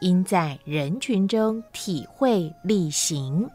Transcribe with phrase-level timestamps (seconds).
[0.00, 3.48] 应在人群中体会力行。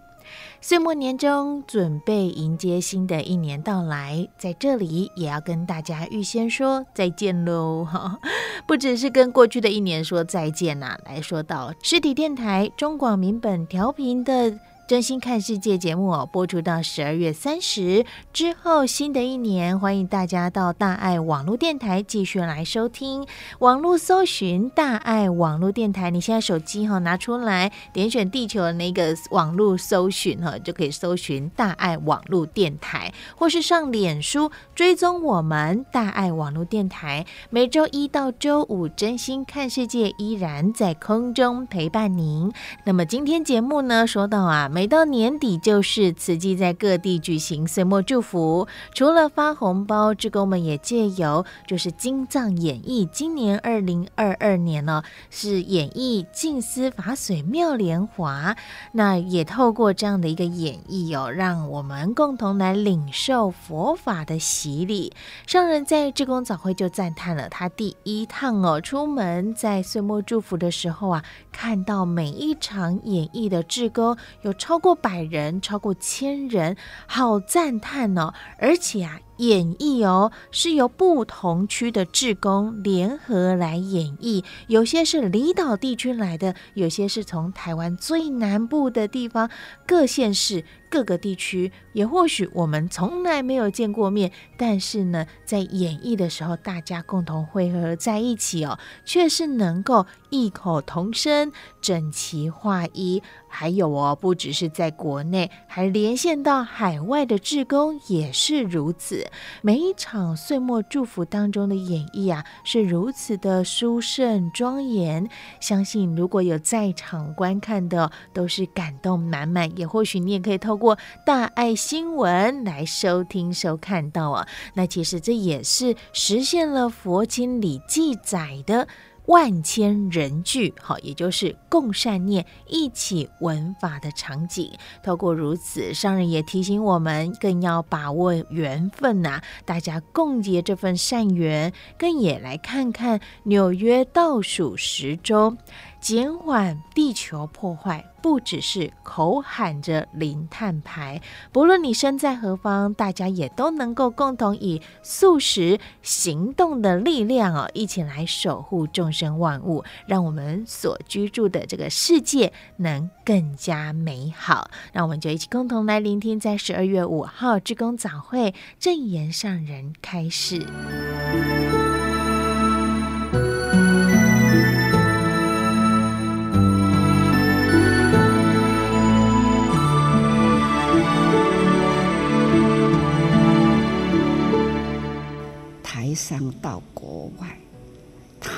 [0.62, 7.86] 岁末年终，准备迎接新的一年到来，在这里也要跟大家预先说再见喽！
[8.66, 14.58] 不只是跟过去的一年说再见呐、啊，来说到实体电台中广民本调频的。
[14.86, 23.26] 真心看世界节目哦，播出到十二月三十之后，新的一年，欢迎大家到大爱网络电台继续来收听。
[23.60, 37.26] 网络搜寻大爱网络电台，你现在手机哈拿出来，点选地球的那个网络搜寻哈，就可以搜寻大爱网络电台，或是上脸书追踪我们大爱网络电台。
[37.50, 42.52] 每周一到周五，真心看世界依然在空中陪伴您。
[42.84, 44.70] 那么今天节目呢，说到啊。
[44.74, 48.68] 每到年底，就是慈济在各地举行岁末祝福。
[48.96, 58.58] 除了发红包，志工们也借由就是金藏演义，今年二零二二年呢，是演绎静思法水妙莲华。
[58.94, 65.14] 那也透过这样的一个演绎哦，让我们共同来领受佛法的洗礼。
[65.46, 74.52] 上人在志工早会就赞叹了，他第一趟哦出门在岁末祝福的时候啊，看到每一场演绎的志工有。
[74.64, 78.34] 超过百人，超过千人，好赞叹哦！
[78.58, 79.20] 而且啊。
[79.38, 89.50] 演绎哦，是由不同区的志工联合来演绎，有些是离岛地区来的，有些是从台湾最南部的地方，
[89.88, 90.64] 各县市、
[90.94, 103.24] 各个地区，也或许我们从来没有见过面，但是呢，在演绎的时候，大家共同汇合在一起哦，却是能够异口同声、整齐划一。
[103.48, 109.28] 还有哦，不只是在国内，还连线到海外的志工也是如此。
[109.62, 115.28] 每一场岁末祝福当中的演绎啊，是如此的殊胜庄严。
[115.60, 119.76] 相信如果有在场观看的，都是感动满满。
[119.78, 124.48] 也或许你也可以透过过大爱新闻来收听收看到啊。
[124.74, 128.88] 那其实这也是实现了佛经里记载的。
[129.28, 134.70] 万千人聚，好，也就是共善念、一起闻法的场景。
[135.02, 141.72] 透过如此，商人也提醒我们，更要把握缘分呐、大家共结这份善缘。
[141.98, 145.58] 更也来看看纽约倒数时钟。
[146.04, 151.22] 减缓地球破坏，不只是口喊着零碳排，
[151.54, 164.70] 不论你身在何方，大家也都能够共同以素食行动的力量哦，一起来守护众生万物，让我们所居住的这个世界能更加美好。
[164.92, 170.68] 那我们就一起共同来聆听，在十二月五号志工早会正言上人开始。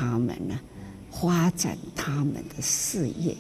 [0.05, 0.59] 他们呢
[1.11, 3.35] 发展他们的事业，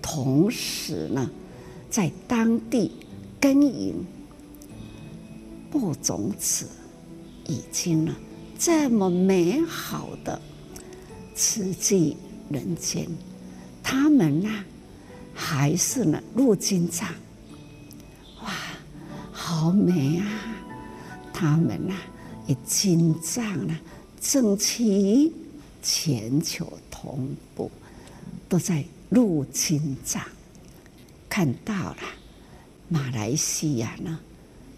[0.00, 1.30] 同时呢
[1.90, 2.90] 在当地
[3.38, 3.94] 耕耘
[5.70, 6.66] 播种子，
[7.46, 8.14] 已经呢
[8.58, 10.40] 这么美好的
[11.34, 12.16] 慈济
[12.48, 13.06] 人间，
[13.82, 14.48] 他们呢
[15.34, 17.08] 还是呢入金藏，
[18.42, 18.50] 哇，
[19.32, 20.26] 好美啊！
[21.30, 21.94] 他们呢。
[22.66, 23.78] 经藏呢，
[24.20, 25.32] 整齐
[25.82, 27.70] 全球同步，
[28.48, 30.22] 都在入侵藏。
[31.28, 31.98] 看到了
[32.88, 34.18] 马来西亚呢，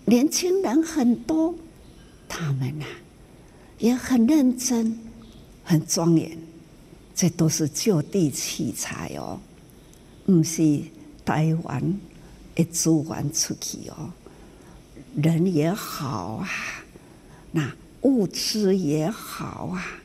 [0.04, 1.54] 年轻人很多，
[2.28, 2.84] 他们呢
[3.78, 4.98] 也很认真，
[5.64, 6.36] 很庄严。
[7.14, 9.38] 这都是就地取材哦。
[10.24, 10.80] 不是
[11.24, 12.00] 台湾
[12.54, 14.10] 的资源出去哦，
[15.16, 16.48] 人也好啊，
[17.50, 17.70] 那
[18.02, 20.01] 物资也好啊，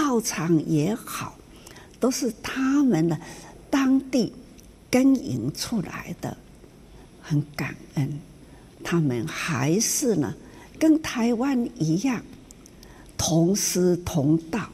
[0.00, 1.36] 道场也好，
[2.00, 3.20] 都是他们的
[3.68, 4.32] 当地
[4.90, 6.34] 耕耘出来的，
[7.20, 8.18] 很感恩。
[8.82, 10.34] 他们还是呢，
[10.78, 12.24] 跟台湾一样，
[13.18, 14.70] 同师同道，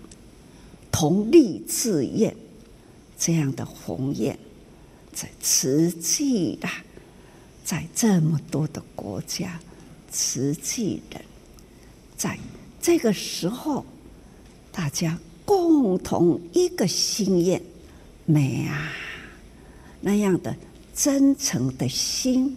[0.93, 2.35] 同立志愿，
[3.19, 4.39] 这样的宏愿，
[5.13, 6.71] 在慈济啦，
[7.65, 9.59] 在这么多的国家，
[10.09, 11.21] 慈济人，
[12.17, 12.39] 在
[12.81, 13.85] 这个时候，
[14.77, 17.63] 大家共同一个心愿，
[18.27, 18.93] 美啊，
[20.03, 20.55] 那样的
[20.95, 22.55] 真诚的心。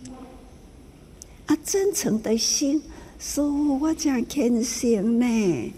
[1.45, 2.77] 啊，真诚的心，
[3.17, 5.73] 师父我真虔诚呢。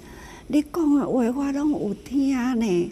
[0.48, 2.92] 你讲的话我拢有听呢。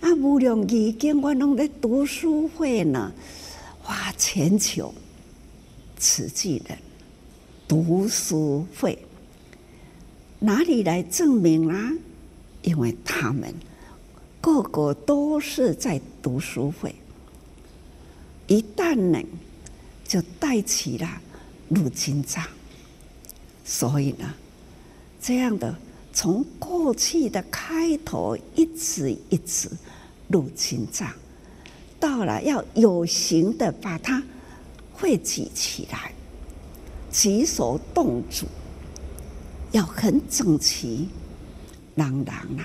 [0.00, 3.12] 啊，无量义经我拢在读书会呢。
[3.86, 4.92] 哇，全球
[5.96, 6.76] 慈济人
[7.68, 8.98] 读书会，
[10.40, 11.92] 哪里来证明啊？
[12.64, 13.54] 因为他们
[14.40, 16.92] 个个都是在读书会，
[18.48, 19.22] 一旦呢，
[20.06, 21.08] 就带起了。
[21.66, 22.44] 入经藏，
[23.64, 24.34] 所以呢，
[25.20, 25.74] 这样的
[26.12, 29.70] 从过去的开头一直一直
[30.28, 31.10] 入经藏，
[31.98, 34.22] 到了要有形的把它
[34.92, 36.12] 汇集起来，
[37.10, 38.44] 举手动足
[39.72, 41.08] 要很整齐，
[41.94, 42.64] 朗朗啊，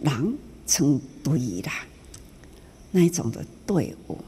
[0.00, 1.72] 人成队啦，
[2.90, 4.18] 那种的队伍，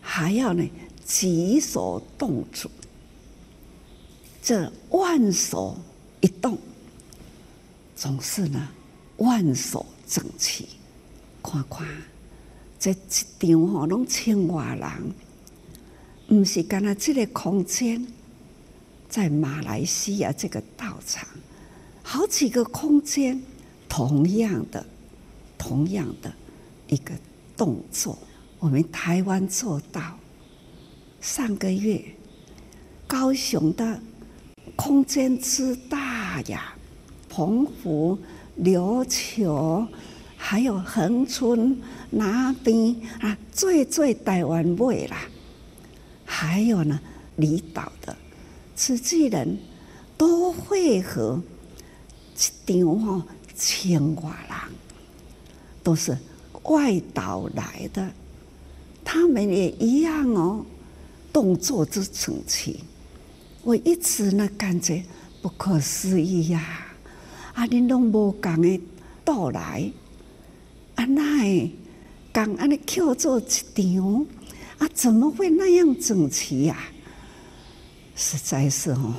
[0.00, 0.64] 还要呢
[1.06, 2.70] 举手动足。
[4.42, 5.78] 这万手
[6.20, 6.58] 一动，
[7.94, 8.68] 总是呢
[9.18, 10.68] 万手整齐。
[11.42, 11.86] 看看
[12.78, 12.94] 这一
[13.38, 15.12] 场吼，拢千外人，
[16.26, 18.06] 不是干那这个空间，
[19.08, 21.26] 在马来西亚这个道场，
[22.02, 23.40] 好几个空间，
[23.92, 24.86] 同样的，
[25.58, 26.32] 同样的
[26.88, 27.12] 一个
[27.54, 28.16] 动作，
[28.58, 30.18] 我们台湾做到。
[31.20, 32.02] 上个月，
[33.06, 34.00] 高雄的。
[34.74, 36.72] 空间之大呀，
[37.28, 38.18] 澎湖、
[38.58, 39.86] 琉球，
[40.38, 41.78] 还有恒春
[42.08, 45.18] 那边啊，最最台湾味啦，
[46.24, 46.98] 还有呢，
[47.36, 48.16] 离岛的
[48.74, 49.58] 慈济人
[50.16, 51.42] 都会和，
[52.34, 53.22] 一场吼
[53.64, 54.58] 千外人，
[55.84, 56.18] 都是
[56.64, 58.12] 外岛来的，
[59.04, 60.66] 他们也一样哦，
[61.32, 62.80] 动作之整齐。
[63.62, 65.04] 我一直呢感觉
[65.40, 66.88] 不可思议呀！
[67.54, 68.80] 啊，你拢无共的
[69.24, 69.92] 到来，
[70.96, 71.70] 啊那
[72.32, 74.26] 共安尼扣做一场，
[74.78, 76.76] 啊怎么会那样整齐呀？
[78.16, 79.14] 实在是哦，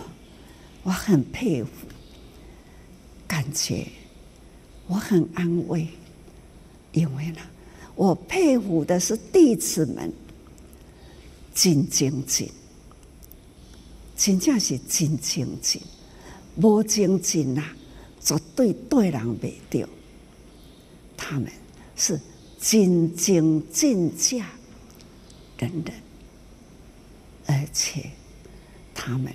[0.84, 1.69] 我很佩服，
[3.25, 3.88] 感觉
[4.94, 5.88] 我很安慰，
[6.92, 7.40] 因为呢，
[7.95, 10.13] 我佩服的是弟子们，
[11.56, 12.48] 真精进。
[14.16, 15.81] 真正是真清净，
[16.57, 17.63] 无精进呐，
[18.22, 19.90] 绝对对人袂着。
[21.18, 21.51] 他们
[21.95, 22.22] 是
[22.60, 24.47] 真真正假
[25.57, 25.94] 人人，
[27.47, 28.12] 而且
[28.94, 29.33] 他们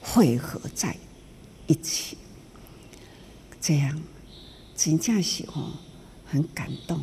[0.00, 0.96] 汇合在
[1.66, 2.16] 一起，
[3.60, 4.02] 这样
[4.82, 5.72] 真正是哦，
[6.24, 6.98] 很感动。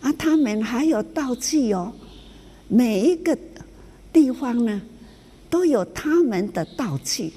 [0.00, 1.92] 啊，他们还有道具哦，
[2.68, 3.36] 每一个
[4.12, 4.80] 地方呢。
[5.48, 7.32] 都有他们的道具，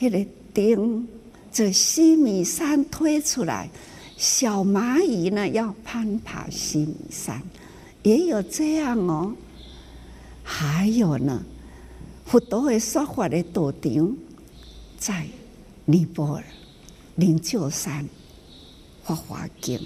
[0.00, 1.06] 那个钉，
[1.52, 3.70] 这西米山推出来，
[4.16, 7.40] 小蚂蚁呢要攀爬西米山，
[8.02, 9.34] 也有这样哦。
[10.42, 11.42] 还有呢，
[12.26, 14.16] 佛陀的说法的道场，
[14.98, 15.24] 在
[15.84, 16.44] 尼泊尔
[17.14, 18.06] 灵鹫山
[19.04, 19.78] 法华经，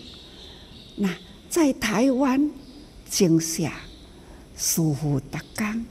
[0.97, 1.15] 那
[1.51, 2.51] 在台湾
[3.11, 3.73] 金夏
[4.57, 5.85] 舒服达刚。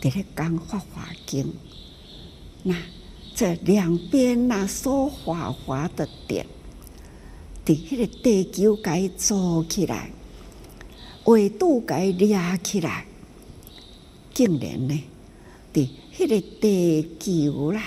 [0.00, 1.44] 在咧讲《法华经》，
[2.62, 2.76] 那
[3.34, 6.46] 这两边那说法华的点，
[7.64, 10.12] 在迄个地球该做起来，
[11.24, 13.06] 纬度给抓起来，
[14.32, 15.02] 竟然呢，
[15.72, 15.82] 在
[16.16, 17.82] 迄个地球啦，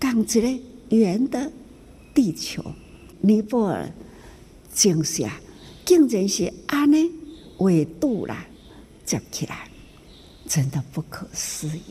[0.00, 1.52] 讲一个圆的
[2.14, 2.64] 地球，
[3.22, 3.90] 尼泊尔
[4.74, 5.40] 镜下
[5.84, 7.10] 竟然是安尼
[7.58, 8.46] 纬度啦，
[9.04, 9.68] 接起来。
[10.48, 11.82] 真的不可思议，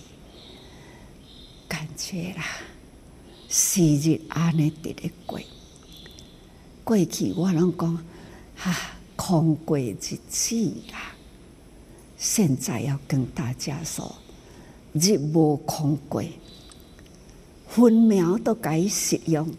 [1.67, 2.43] 感觉啦，
[3.47, 5.39] 昔日安尼伫咧过，
[6.83, 8.05] 过去我拢讲
[8.55, 10.55] 哈，空过一次
[10.91, 11.15] 啦，
[12.17, 14.15] 现在要跟大家说，
[14.93, 16.23] 日无空过，
[17.67, 19.51] 分秒都该使用，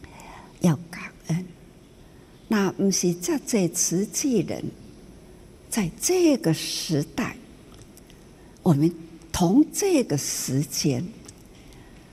[0.60, 1.44] 要感恩。
[2.52, 4.62] 那不是这这慈济人，
[5.70, 7.34] 在这个时代，
[8.62, 8.94] 我们
[9.32, 11.02] 同这个时间，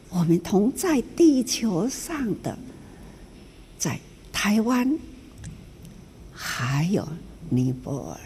[0.08, 2.58] 我们同在地球上的，
[3.78, 4.00] 在
[4.32, 4.98] 台湾，
[6.32, 7.06] 还有
[7.50, 8.20] 尼泊尔。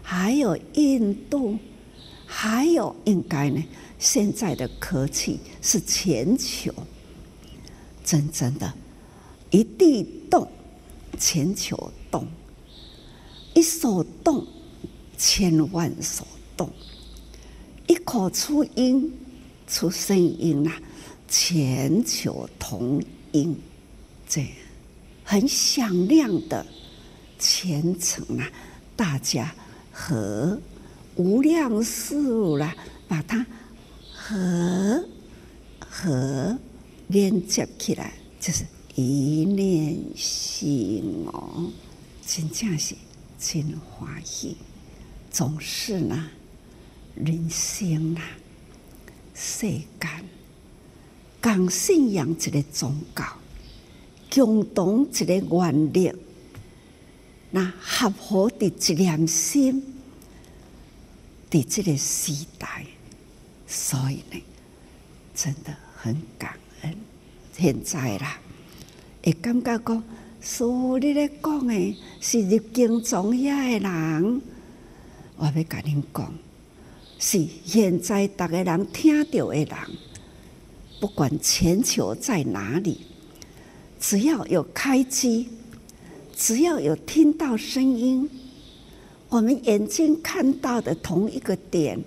[0.00, 1.58] 还有印度，
[2.24, 3.60] 还有应该呢？
[3.98, 6.72] 现在的科技是全球，
[8.04, 8.72] 真正的，
[9.50, 10.48] 一地动，
[11.18, 12.24] 全球动；
[13.54, 14.46] 一手动，
[15.16, 16.68] 千万手动；
[17.86, 19.12] 一口出音，
[19.66, 20.82] 出声音啊，
[21.28, 23.56] 全球同音，
[24.28, 24.50] 这样
[25.24, 26.66] 很响亮的
[27.38, 28.50] 虔诚啊，
[28.96, 29.54] 大家。
[30.00, 30.56] 和
[31.16, 32.72] 无量事物啦，
[33.08, 33.44] 把它
[34.14, 35.04] 和
[35.80, 36.56] 和
[37.08, 38.64] 连接起来，就是
[39.00, 41.70] 一念心哦，
[42.26, 42.96] 真正是
[43.38, 44.56] 真欢喜。
[45.30, 46.30] 总是呢，
[47.14, 48.22] 人生啊，
[49.36, 50.24] 世间
[51.40, 53.24] 共信仰一个宗教，
[54.34, 56.18] 共同一个原则。
[57.52, 59.94] 那合乎的一念心，
[61.48, 62.84] 的这个时代，
[63.64, 64.42] 所以呢，
[65.36, 66.96] 真的很感恩。
[67.56, 68.40] 现在啦，
[69.28, 70.02] 会感觉讲，
[70.40, 74.42] 所你咧讲的是入经藏遐的人，
[75.36, 76.32] 我要跟恁讲，
[77.18, 79.68] 是现在逐个人听到的人，
[80.98, 83.00] 不管全球在哪里，
[84.00, 85.48] 只要有开机。
[86.40, 88.30] 只要有听到声音，
[89.28, 91.98] 我们眼睛看到的同一个点，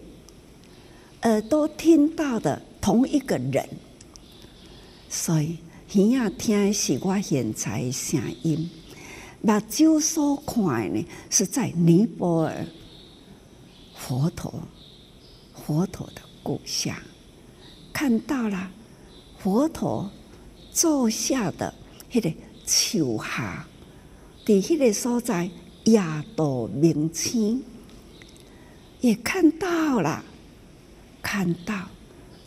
[1.24, 3.68] 耳朵听到的同一个人，
[5.10, 5.58] 所以
[5.94, 8.70] 耳仔听的是我现在声音，
[9.42, 12.66] 目睭所看呢是在尼泊尔
[13.94, 14.54] 佛陀
[15.54, 16.96] 佛陀的故乡，
[17.92, 18.72] 看到了
[19.38, 20.10] 佛陀
[20.72, 21.74] 坐下的
[22.14, 22.34] 那个
[22.66, 23.68] 树下。
[24.46, 25.52] 在迄个所在，
[25.84, 27.62] 亚朵明清
[29.02, 30.24] 也看到了，
[31.22, 31.90] 看到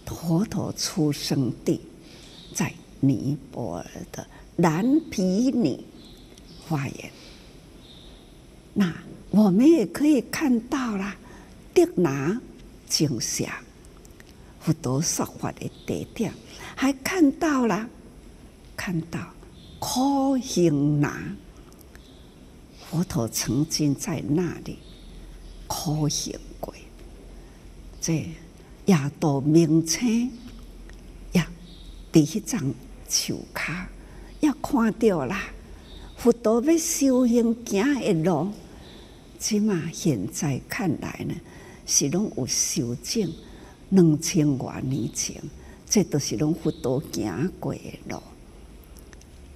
[0.06, 1.78] 佛陀出生地
[3.08, 5.84] 尼泊尔的蓝毗尼
[6.66, 7.10] 花园。
[8.72, 8.92] 那
[9.30, 11.14] 我们也可以看到了，
[11.72, 12.40] 德那
[12.88, 13.44] 净舍
[14.60, 16.32] 佛陀说法的地点，
[16.74, 17.88] 还看到了，
[18.76, 19.20] 看到
[19.78, 21.36] 苦行那。
[22.90, 24.78] 佛陀曾经在那里
[25.66, 26.72] 苦行过，
[28.00, 28.28] 这
[28.86, 30.30] 亚朵明清
[31.32, 31.48] 呀，
[32.12, 32.72] 第一张
[33.14, 33.88] 树卡
[34.40, 35.36] 也看到了。
[36.16, 38.50] 佛陀要修行行的路，
[39.38, 41.34] 起码现在看来呢，
[41.86, 43.30] 是拢有修正
[43.90, 45.40] 两千多年前，
[45.88, 48.20] 这都是拢佛陀行过的路，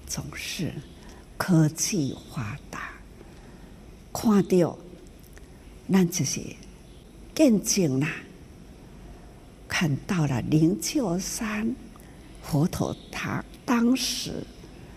[0.06, 0.72] 总是
[1.36, 2.90] 科技发达。
[4.12, 4.78] 看到，
[5.90, 6.40] 咱就是
[7.34, 8.08] 见证啦，
[9.66, 11.74] 看到了灵鷲山
[12.50, 14.33] 佛陀他当时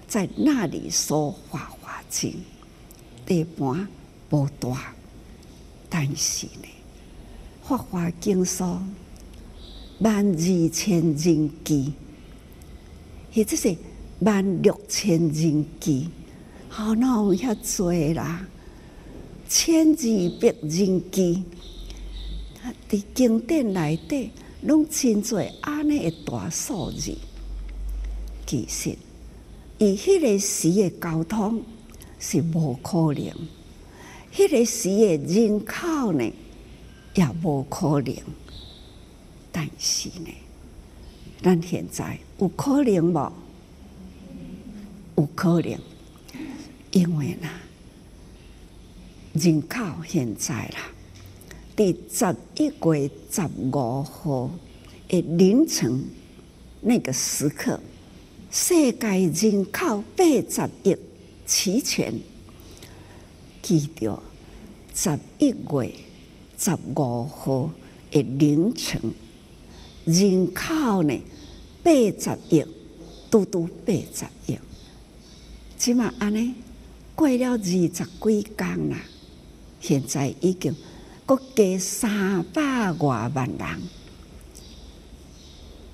[0.08, 2.32] 在那里说《法华经》，
[3.26, 3.86] 地盘
[4.30, 4.94] 不大，
[5.90, 6.68] 但是呢，
[7.68, 8.82] 《法华经》说
[10.00, 11.94] 万二千人机，
[13.34, 13.76] 或者是
[14.20, 16.10] 万六千人机，
[16.70, 18.48] 好，那我们要追啦。
[19.50, 21.44] 千二百人机，
[22.64, 24.32] 他伫经典内底
[24.62, 27.14] 拢真济安尼个大数字。
[28.46, 28.98] 其实，
[29.78, 31.64] 以迄个时诶交通
[32.20, 33.34] 是无可能，
[34.34, 36.34] 迄个时诶人口呢
[37.16, 38.16] 也无可能。
[39.52, 40.30] 但是呢，
[41.42, 43.34] 咱现在有可能无？
[45.18, 45.78] 有可能，
[46.92, 47.50] 因为呢。
[49.34, 50.92] 人口现在啦，
[51.74, 54.52] 第十一月十五号
[55.08, 56.04] 的凌晨
[56.82, 57.80] 那个时刻，
[58.54, 60.98] 世界人口八十亿
[61.46, 62.14] 齐全。
[63.62, 64.22] 记着
[64.94, 65.94] 十一月
[66.58, 67.70] 十五号
[68.12, 69.00] 的凌晨，
[70.04, 71.18] 人口呢
[71.82, 72.66] 八十亿，
[73.30, 74.60] 拄拄八十亿。
[75.78, 76.54] 起码安尼
[77.16, 78.98] 过了二十几天啦。
[79.80, 80.76] 现在已经
[81.26, 83.82] 国加三百外万人，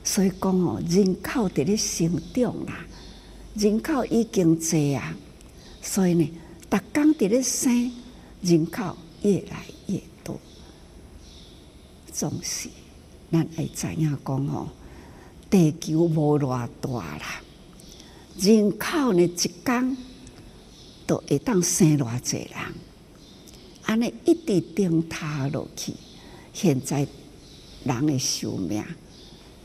[0.08, 2.86] 所以讲哦，人口伫咧成长啦，
[3.56, 5.14] 人口已经济啊，
[5.82, 6.32] 所以呢，
[6.70, 7.92] 逐工伫咧生，
[8.42, 10.40] 人口越来越多，
[12.14, 12.70] 总是
[13.30, 14.70] 咱会知影讲哦，
[15.50, 17.42] 地球无偌大啦，
[18.40, 19.98] 人口呢一工
[21.06, 22.56] 都会当生偌济人。
[23.84, 25.94] 安尼一直顶塌落去，
[26.54, 27.06] 现在
[27.84, 28.82] 人的寿命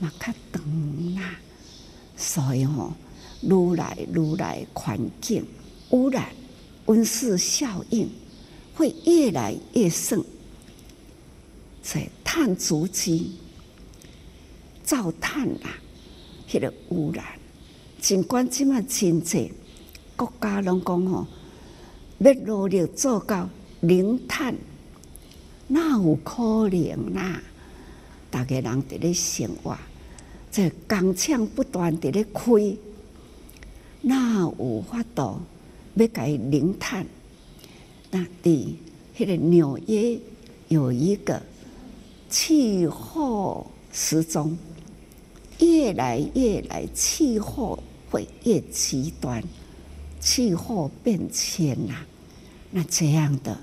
[0.02, 1.38] 嘛较长啦，
[2.16, 2.92] 所以吼、
[3.40, 5.46] 愈来愈来环境
[5.90, 6.26] 污染、
[6.86, 8.10] 温室效应
[8.74, 10.24] 会越来越盛，
[11.82, 13.36] 在碳足迹、
[14.82, 15.78] 造碳啦，
[16.48, 17.24] 迄、个污染，
[18.00, 19.52] 尽管即么真济
[20.16, 21.26] 国家拢讲吼，
[22.18, 23.48] 要努力做到。
[23.82, 24.54] 零碳，
[25.66, 27.42] 哪有可能啦？
[28.30, 29.76] 大家人伫咧生活，
[30.52, 32.76] 这工厂不断伫咧开，
[34.02, 35.40] 那有法度
[35.94, 37.06] 要改零碳？
[38.10, 38.74] 那伫
[39.16, 40.18] 迄个纽约
[40.68, 41.40] 有一个
[42.28, 44.58] 气候时钟，
[45.58, 49.42] 越来越来气候会越极端，
[50.20, 51.94] 气候变迁呐，
[52.70, 53.58] 那这样的。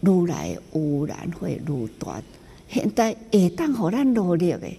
[0.00, 2.22] 愈来污染会愈大，
[2.68, 4.70] 现在会当互咱努力的，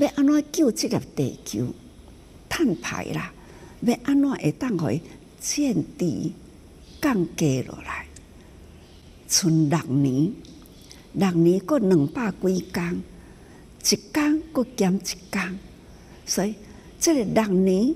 [0.00, 1.66] 要安怎救这个地球？
[2.48, 3.32] 碳排啦，
[3.82, 5.00] 要安怎会当互伊
[5.38, 6.32] 降低、
[7.00, 8.06] 降低落来？
[9.28, 10.32] 剩六年，
[11.12, 13.02] 六年过两百几工，
[13.88, 15.58] 一工过减一工，
[16.26, 16.54] 所以
[16.98, 17.94] 这个六年、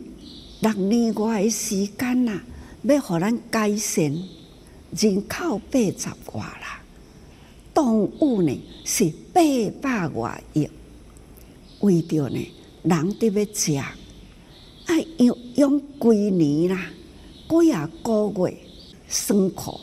[0.60, 2.40] 六年外的时间呐，
[2.82, 4.14] 要互咱改善。
[4.96, 6.80] 人口八十外啦，
[7.74, 9.40] 动物呢是八
[9.82, 10.68] 百外亿，
[11.84, 12.40] 为着呢
[12.82, 13.78] 人得要食，
[14.86, 16.90] 爱用用几年啦，
[17.46, 18.56] 几啊个月
[19.06, 19.78] 生活，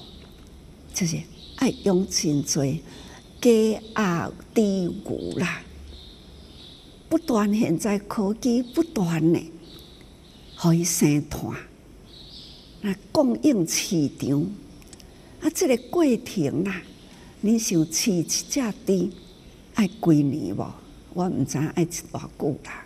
[0.92, 1.22] 就是
[1.58, 2.82] 爱用真济
[3.40, 5.62] 鸡鸭猪牛啦，
[7.08, 9.40] 不断现在科技不断呢，
[10.56, 11.56] 可以生团，
[12.82, 14.42] 那供应市场。
[15.42, 16.82] 啊，这个过程啦，
[17.42, 19.12] 你想饲一只猪
[19.76, 20.81] 爱几年无？
[21.14, 22.86] 我毋知爱偌久啦。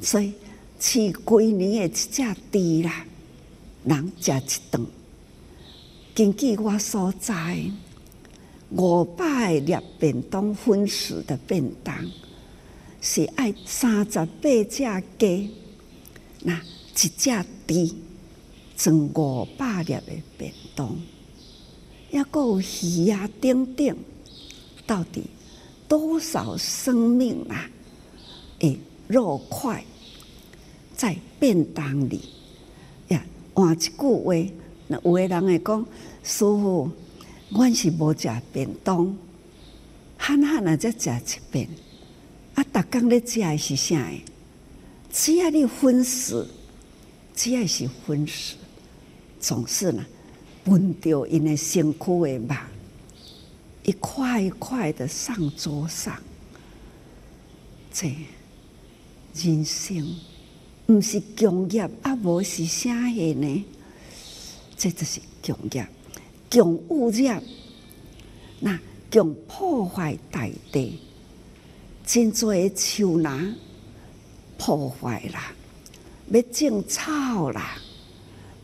[0.00, 0.32] 所以
[0.80, 3.04] 饲几年的一只猪啦，
[3.84, 4.86] 人食一顿。
[6.14, 7.32] 根据我所知，
[8.70, 11.94] 五百粒便当分食的便当，
[13.00, 15.50] 是爱三十八只鸡，
[16.40, 16.62] 那一
[16.94, 17.08] 只
[17.66, 17.94] 猪
[18.76, 20.02] 装五百粒的
[20.36, 20.96] 便当。
[22.10, 23.96] 也够有鱼啊，等等，
[24.86, 25.24] 到底
[25.88, 27.70] 多少生命啊？
[28.60, 29.84] 诶，肉块
[30.96, 32.20] 在便当里
[33.08, 33.24] 呀。
[33.52, 34.52] 换一句话，
[34.88, 35.86] 那有的人会讲：
[36.22, 36.90] 师父，
[37.50, 39.16] 阮是无食便当，
[40.16, 41.68] 憨憨啊，才食一遍。
[42.54, 44.10] 啊，逐工咧食的是啥？
[45.10, 46.46] 只要你荤食，
[47.34, 48.56] 只要是荤食，
[49.40, 50.04] 总是呢。
[50.66, 52.56] 闻到因的身躯的肉，
[53.84, 56.20] 一块一块的上桌上，
[57.92, 58.12] 这
[59.34, 60.16] 人生
[60.86, 63.64] 不是共业，啊，无是啥个呢？
[64.76, 65.86] 这就是共业，
[66.50, 67.42] 共污染，
[68.60, 68.78] 那
[69.10, 70.98] 共破坏大地，
[72.04, 73.54] 真多树林
[74.58, 75.52] 破坏啦，
[76.30, 77.76] 要种草啦，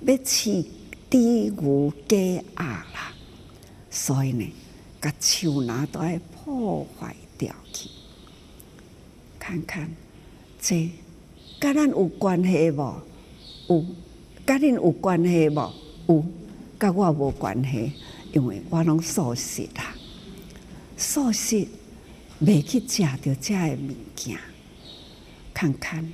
[0.04, 0.64] 要饲。
[1.10, 3.12] 猪牛鸡鸭啦，
[3.90, 4.48] 所以呢，
[5.00, 7.88] 把树林都要破坏掉去。
[9.38, 9.90] 看看
[10.60, 10.90] 这
[11.58, 13.02] 跟咱有关系无？
[13.68, 13.84] 有，
[14.44, 15.72] 跟恁有关系无？
[16.06, 16.24] 有，
[16.78, 17.92] 跟我无关系，
[18.32, 19.94] 因为我拢素食啦，
[20.96, 21.66] 素食
[22.40, 24.38] 未去食到这个物件。
[25.54, 26.12] 看看，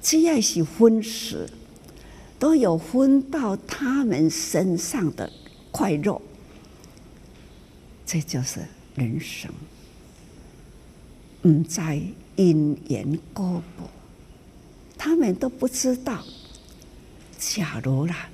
[0.00, 1.48] 只要是荤食。
[2.38, 5.32] 都有分到他们身上的
[5.70, 6.20] 块肉，
[8.06, 8.60] 这就是
[8.94, 9.52] 人生。
[11.42, 12.00] 唔在
[12.36, 13.90] 因缘果报，
[14.96, 16.24] 他们都不知道。
[17.38, 18.28] 假如啦，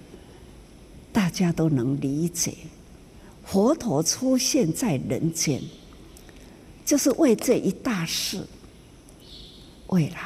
[1.13, 2.55] 大家都能理解，
[3.45, 5.61] 佛陀出现在人间，
[6.85, 8.47] 就是为这一大事，
[9.89, 10.17] 为了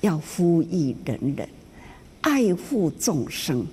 [0.00, 1.48] 要呼吁人人。
[2.22, 3.66] 爱护众生，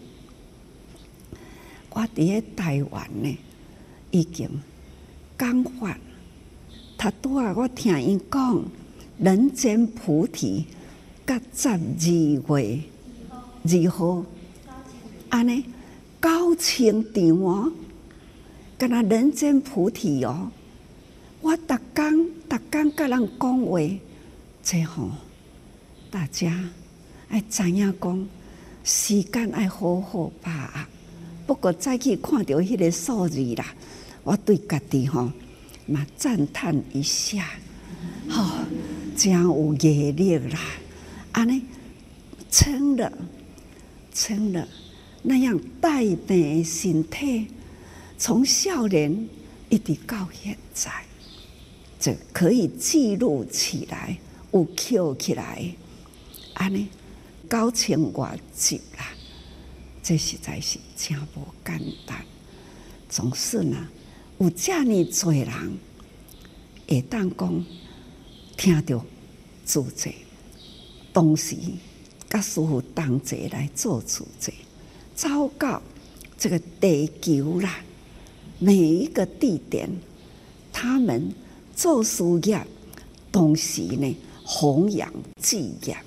[1.90, 3.38] 我伫咧台湾呢，
[4.10, 4.50] 已经
[5.38, 5.98] 讲法，
[6.98, 8.64] 他拄啊，我听伊讲
[9.20, 10.66] 人间菩提，
[11.26, 12.80] 甲十二月
[13.64, 14.26] 二号，
[15.30, 15.66] 安尼
[16.20, 17.72] 高清场哦，
[18.78, 20.50] 敢若人间菩提哦，
[21.42, 23.80] 我逐工逐工甲人讲话，
[24.64, 25.12] 这吼
[26.10, 26.52] 大家
[27.30, 28.28] 爱知影讲，
[28.84, 30.86] 时间爱好好把握。
[31.46, 33.66] 不过再去看到迄个数字啦，
[34.28, 35.32] 我对家己吼
[35.86, 37.50] 嘛赞叹一下，
[38.30, 38.66] 吼、哦，
[39.16, 40.60] 真有毅力啦！
[41.32, 41.64] 安尼
[42.52, 43.10] 撑了，
[44.14, 44.68] 撑了
[45.24, 47.48] 那样带病的身体，
[48.18, 49.30] 从少年
[49.70, 50.92] 一直到现在，
[51.98, 54.18] 就可以记录起来，
[54.52, 55.74] 有扣起来，
[56.56, 56.90] 安尼
[57.50, 59.08] 九千多集啦。
[60.04, 62.26] 这实在是真无简单，
[63.08, 63.88] 总是呢，
[64.40, 65.48] 有这么多人
[66.88, 67.66] 会当讲
[68.56, 69.04] 听到
[69.66, 70.12] 主者，
[71.12, 71.56] 同时
[72.30, 74.52] 甲师父同齐来做主者，
[75.16, 75.82] 走到
[76.38, 77.82] 这个地球啦，
[78.60, 79.90] 每一个地点，
[80.72, 81.34] 他们
[81.76, 82.64] 做事业，
[83.32, 85.98] 同时呢弘扬志业，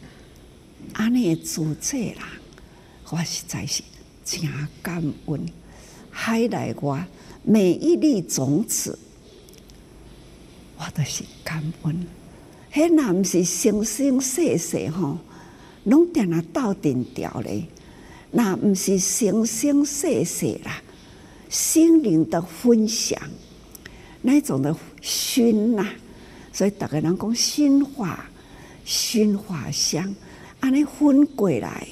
[0.92, 2.30] 安尼主者啦。
[3.08, 3.82] 我实在是
[4.24, 4.48] 真
[4.80, 5.48] 感恩，
[6.12, 7.04] 海内外
[7.42, 8.98] 每一粒种子，
[10.78, 12.06] 我都是感恩。
[12.72, 15.18] 迄若毋是生生世世吼，
[15.84, 17.64] 拢定啊斗阵条咧。
[18.30, 20.80] 若毋是生生世世啦，
[21.48, 23.20] 心灵的分享，
[24.22, 25.84] 那种的熏呐，
[26.52, 28.30] 所以逐个人讲熏化、
[28.84, 30.14] 熏化香，
[30.60, 31.88] 安尼熏过来。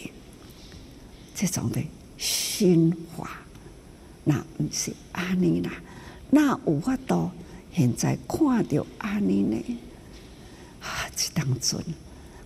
[1.34, 1.82] 这种的
[2.16, 3.40] 熏化，
[4.28, 5.72] 那毋是安尼啦，
[6.28, 7.30] 那有法度
[7.72, 9.56] 现在看到安尼呢？
[10.82, 11.82] 啊，这当阵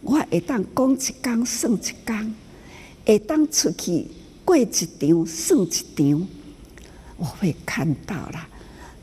[0.01, 2.35] 我会当讲一工算一工，
[3.05, 4.07] 会当出去
[4.45, 6.29] 过一场算一场，
[7.17, 8.47] 我会看到啦，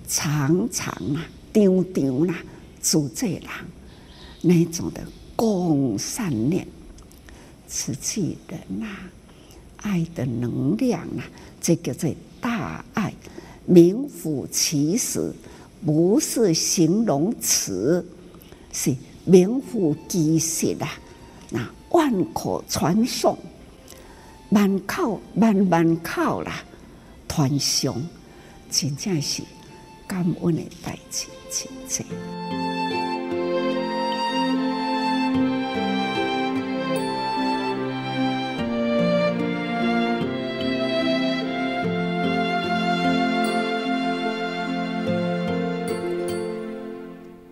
[0.07, 1.21] 常常啦，
[1.53, 2.35] 场场啦，
[2.81, 3.43] 主这人
[4.41, 6.65] 那种的共善念，
[7.67, 8.87] 慈济人呐。
[9.81, 11.23] 爱的能量啊，
[11.61, 12.09] 这个叫
[12.41, 13.13] 大爱，
[13.65, 15.33] 名副其实，
[15.85, 18.05] 不是形容词，
[18.71, 20.89] 是名副其实啊！
[21.49, 23.37] 那万口传颂，
[24.49, 26.63] 万口万万口啦，
[27.27, 28.01] 传颂，
[28.69, 29.43] 真正是
[30.07, 32.68] 感恩的代志，真正。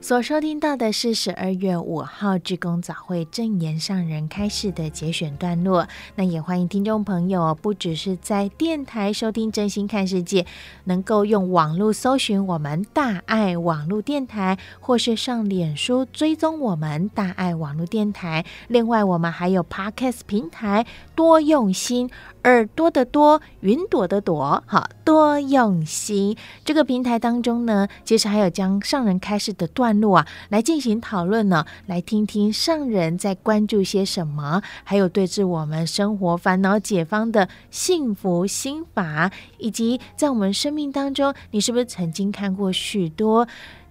[0.07, 5.85] 所收听到的是十二月五号志工早会正言上人开示的节选段落。
[6.15, 10.43] 那也欢迎听众朋友，不只是在电台收听《真心看世界》，
[10.85, 18.45] 能够用网络搜寻我们大爱网络电台，或是上脸书追踪我们大爱网络电台。
[18.69, 22.09] 另外，我们还有 Podcast 平台，多用心。
[22.47, 26.37] 耳朵的多，云朵的朵，好，多用心。
[26.63, 43.45] 这个平台当中呢，其实还有将上人开示的段落啊，来进行讨论呢，来听听上人在关注些什么，还有对治我们生活烦恼解方的幸福心法，以及在我们生命当中，你是不是曾经看过许多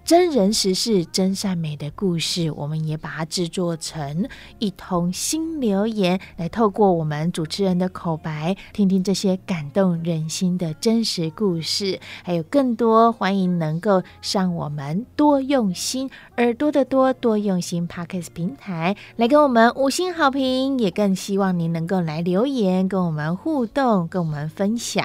[0.06, 4.28] 真人实事、真善美的故事，我们也把它制作成
[4.60, 11.98] 一通新留言，来透过我们主持人的口白，听听这些感动人心的真实故事。
[12.22, 25.04] 还有更多，欢迎能够上我们多用心耳朵的多多用心 Podcast 平台来给我们五星好评，也更希望您能够来留言，跟我们互动，跟我们分享，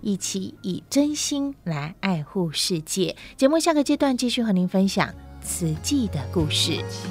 [0.00, 3.14] 一起以真心来爱护世界。
[3.36, 4.40] 节目下个阶段继续。
[4.40, 5.12] 和您分享
[5.42, 6.82] 慈济的故事。
[6.90, 7.10] 慈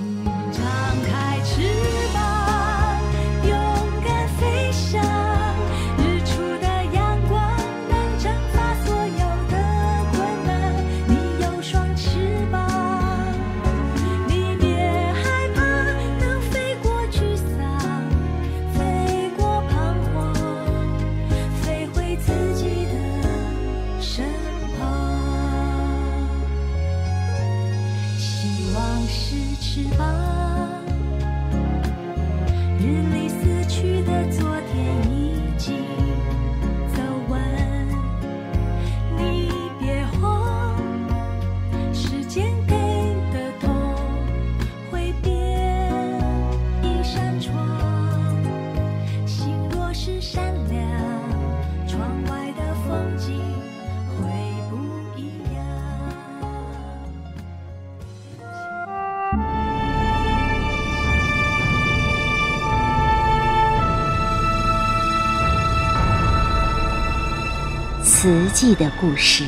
[68.62, 69.45] 记的故事，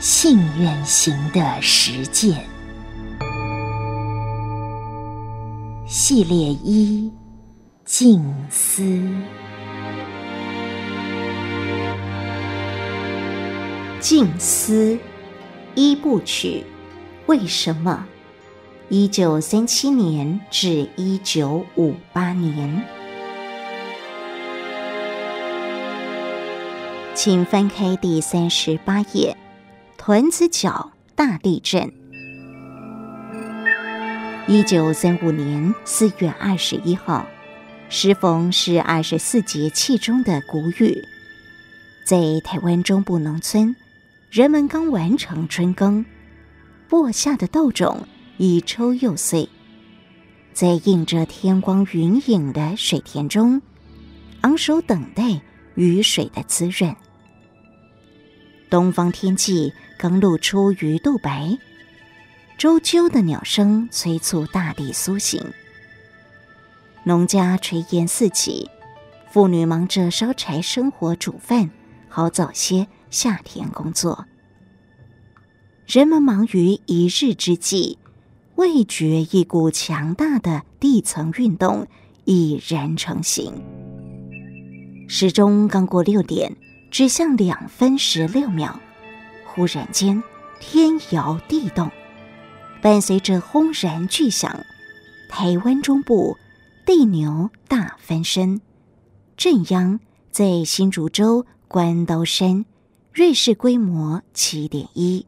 [0.00, 2.46] 信愿行的实践
[5.86, 6.34] 系列
[6.64, 7.12] 一：
[7.84, 8.82] 静思。
[14.00, 14.98] 静思
[15.74, 16.64] 一部曲，
[17.26, 18.06] 为什么？
[18.88, 22.82] 一九三七年至一九五八年，
[27.20, 29.36] 请翻开第三十八页。
[29.96, 31.92] 屯子脚大地震。
[34.46, 37.26] 一九三五年四月二十一号，
[37.88, 40.96] 适逢是二十四节气中的谷雨，
[42.06, 43.74] 在台湾中部农村，
[44.30, 46.06] 人们刚完成春耕，
[46.88, 48.06] 播下的豆种。
[48.36, 49.48] 已抽又穗，
[50.52, 53.60] 在映着天光云影的水田中，
[54.42, 55.40] 昂首等待
[55.74, 56.94] 雨水的滋润。
[58.70, 61.58] 东方天际刚露出鱼肚白，
[62.58, 65.42] 啁啾的鸟声催促大地苏醒。
[67.04, 68.68] 农家炊烟四起，
[69.30, 71.70] 妇女忙着烧柴生火煮饭，
[72.08, 74.26] 好早些下田工作。
[75.86, 77.98] 人们忙于一日之计。
[78.56, 81.86] 味觉一股强大的地层运动
[82.24, 83.52] 已然成型。
[85.06, 86.56] 时钟刚过六点，
[86.90, 88.78] 指向两分十六秒，
[89.44, 90.22] 忽然间
[90.60, 91.90] 天摇地动，
[92.82, 94.64] 伴随着轰然巨响，
[95.28, 96.36] 台湾中部
[96.86, 98.60] 地牛大翻身。
[99.36, 102.64] 震央在新竹州关刀山，
[103.12, 105.26] 瑞士规模七点一。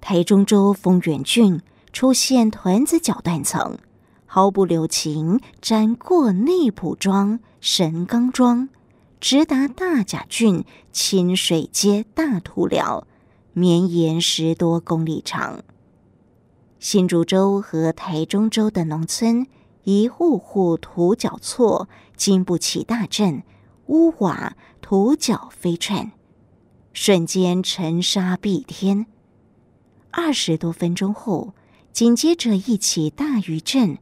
[0.00, 1.60] 台中州丰原郡。
[1.92, 3.76] 出现团子脚断层，
[4.24, 8.70] 毫不留情辗过内埔庄、神冈庄，
[9.22, 13.06] 直达大甲郡清水街大土寮，
[13.52, 15.62] 绵延十多公里长。
[16.80, 19.46] 新竹州和台中州的农村，
[19.84, 23.44] 一户户土脚错，经不起大震，
[23.86, 26.10] 屋瓦土脚飞窜，
[26.92, 29.06] 瞬间尘沙蔽天。
[30.10, 31.54] 二十多分钟后。
[31.92, 33.98] 紧接着一起大余震，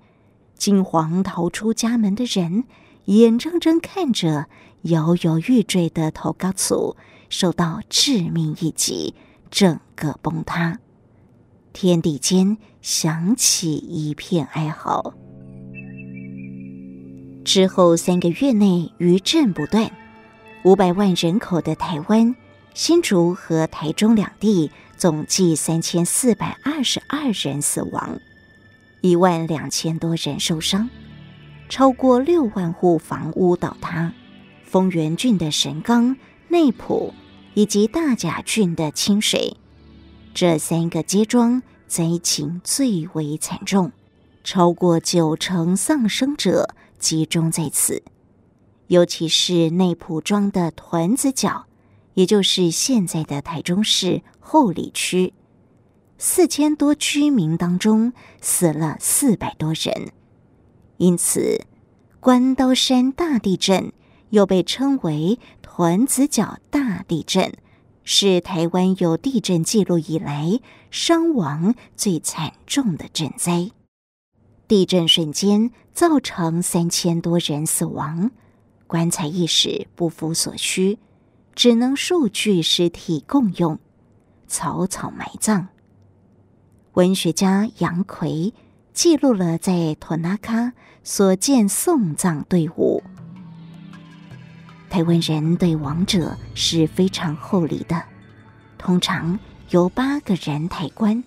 [0.55, 2.63] 惊慌逃出家门的人，
[3.07, 4.47] 眼睁睁看着
[4.83, 6.97] 摇摇欲坠的土高厝
[7.29, 9.15] 受到致命一击，
[9.51, 10.79] 整个崩塌，
[11.73, 15.15] 天地间响起一片哀嚎。
[17.45, 19.91] 之后三个月内余震不断，
[20.65, 22.35] 五百万人口的台湾，
[22.75, 24.71] 新竹和台中两地。
[24.97, 28.21] 总计三千四百二十二人死亡，
[29.01, 30.91] 一万两千多人受伤，
[31.71, 34.13] 超过六万户房屋倒塌。
[34.71, 37.13] 丰原郡的神冈、内埔
[37.55, 39.57] 以及大甲郡的清水，
[40.33, 43.91] 这三个街庄灾情最为惨重，
[44.45, 48.05] 超过九成丧生者集中在此，
[48.87, 51.67] 尤其是内浦庄的团子角。
[52.15, 55.33] 也就是现在的台中市后里区，
[56.19, 60.13] 四千多居民当中死了四百多人，
[60.99, 61.65] 因此
[62.19, 63.93] 关刀山大地震
[64.31, 67.53] 又被称为屯子脚大地震，
[68.03, 70.59] 是台湾有地震记录以来
[70.91, 73.71] 伤亡最惨重的震灾。
[74.67, 78.31] 地震瞬间造成三千多人死亡，
[78.87, 80.99] 棺材一时不敷所需。
[81.53, 83.79] 只能数具尸体共用，
[84.47, 85.69] 草草埋葬。
[86.95, 88.55] 文学家杨奎
[88.95, 93.03] 记录了在托纳卡所见送葬队伍。
[94.91, 98.03] 台湾人对亡者是非常厚礼的，
[98.77, 99.39] 通常
[99.71, 101.25] 由八个人抬棺，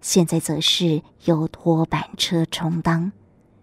[0.00, 3.12] 现在则是由拖板车充当，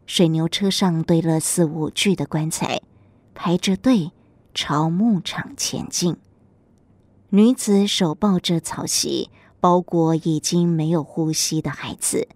[0.05, 2.81] 水牛车上堆了四五具的棺材，
[3.33, 4.11] 排着队。
[4.57, 6.15] 朝牧场前进，
[7.31, 12.29] 女子手抱着草席，包裹已经没有呼吸的孩子，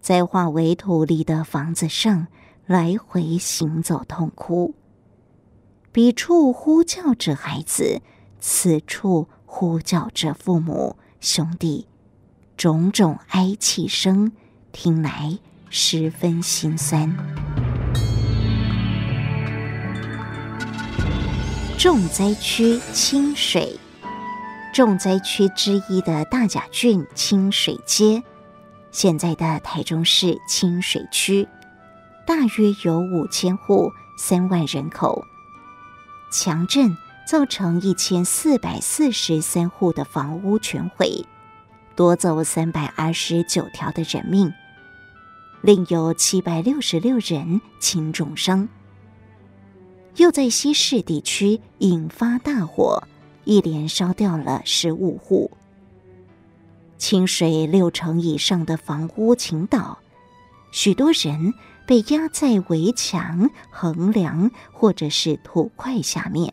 [0.00, 2.26] 在化为土里的房子上
[2.66, 4.74] 来回行走，痛哭。
[5.96, 8.02] 彼处呼叫着孩子，
[8.38, 11.86] 此处呼叫着父母兄弟，
[12.54, 14.30] 种种哀泣声，
[14.72, 15.38] 听来
[15.70, 17.10] 十分心酸。
[21.78, 23.80] 重灾区清水，
[24.74, 28.22] 重灾区之一的大甲郡清水街，
[28.90, 31.48] 现在的台中市清水区，
[32.26, 35.24] 大约有五千户，三万人口。
[36.30, 41.24] 强震造成一千四百四十三户的房屋全毁，
[41.94, 44.52] 夺走三百二十九条的人命，
[45.62, 48.68] 另有七百六十六人轻重伤。
[50.16, 53.02] 又在西市地区引发大火，
[53.44, 55.50] 一连烧掉了十五户。
[56.98, 59.98] 清水六成以上的房屋倾倒，
[60.70, 61.52] 许多人
[61.86, 66.52] 被压在围墙、横梁或者是土块下面。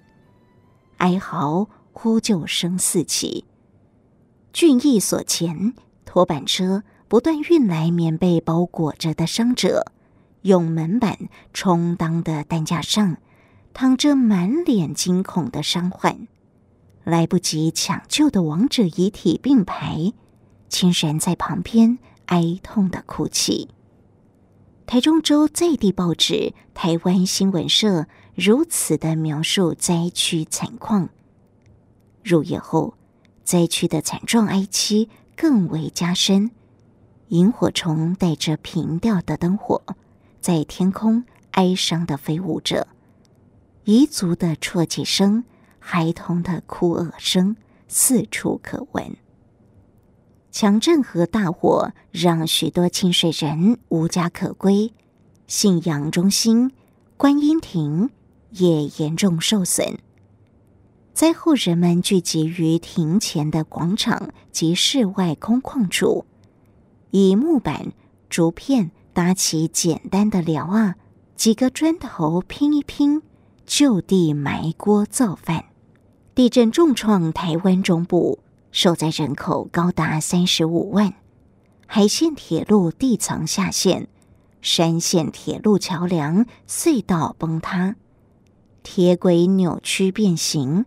[0.98, 3.46] 哀嚎、呼救声四起。
[4.54, 5.74] 俊逸所前，
[6.06, 9.91] 拖板车不断运来棉被包裹着的伤者，
[10.43, 11.17] 用门板
[11.54, 13.17] 充当的担架上，
[13.74, 16.28] 躺着满脸惊恐的伤患。
[17.04, 20.13] 来不及抢救的亡者遗体并排，
[20.69, 23.69] 亲人在旁边哀痛的哭泣。
[24.86, 26.34] 台中州在地报纸
[26.74, 28.02] 《台湾新闻社》
[28.36, 31.10] 如此的描述灾区惨况。
[32.24, 32.96] 入夜后，
[33.43, 36.52] 灾区的惨状哀戚更为加深。
[37.30, 39.82] 萤火虫带着平调的灯火，
[40.41, 42.88] 在天空哀伤的飞舞着，
[43.86, 45.43] 彝族的啜泣声、
[45.80, 47.56] 孩童的哭愕声
[47.88, 49.15] 四处可闻。
[50.54, 54.94] 强震和大火让许多清水人无家可归，
[55.48, 56.72] 信仰中心、
[57.18, 58.12] 观音亭
[58.52, 59.98] 也严重受损。
[61.12, 66.26] 灾后，人们聚集于亭前的广场及室外空旷处，
[67.10, 67.92] 以木板、
[68.30, 70.98] 竹片搭起简单的寮啊，
[71.36, 73.24] 几个砖头拼一拼，
[73.66, 75.66] 就地埋锅造饭。
[76.36, 78.42] 地震重创台湾中部。
[78.73, 81.13] 受灾人口高达三十五万，
[81.86, 84.07] 海线铁路地层下陷，
[84.62, 87.95] 山线铁路桥梁隧道崩塌，
[88.81, 90.86] 铁轨扭曲变形，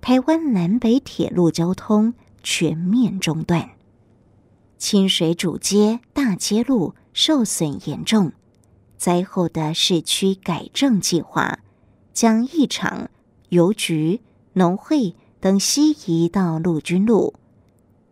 [0.00, 3.70] 台湾南北铁路交通全面中断，
[4.78, 8.30] 清水主街大街路受损严重。
[8.96, 11.58] 灾后的市区改正计划，
[12.12, 13.10] 将议场、
[13.48, 14.20] 邮局、
[14.52, 15.16] 农会。
[15.46, 17.34] 等西移到陆军路。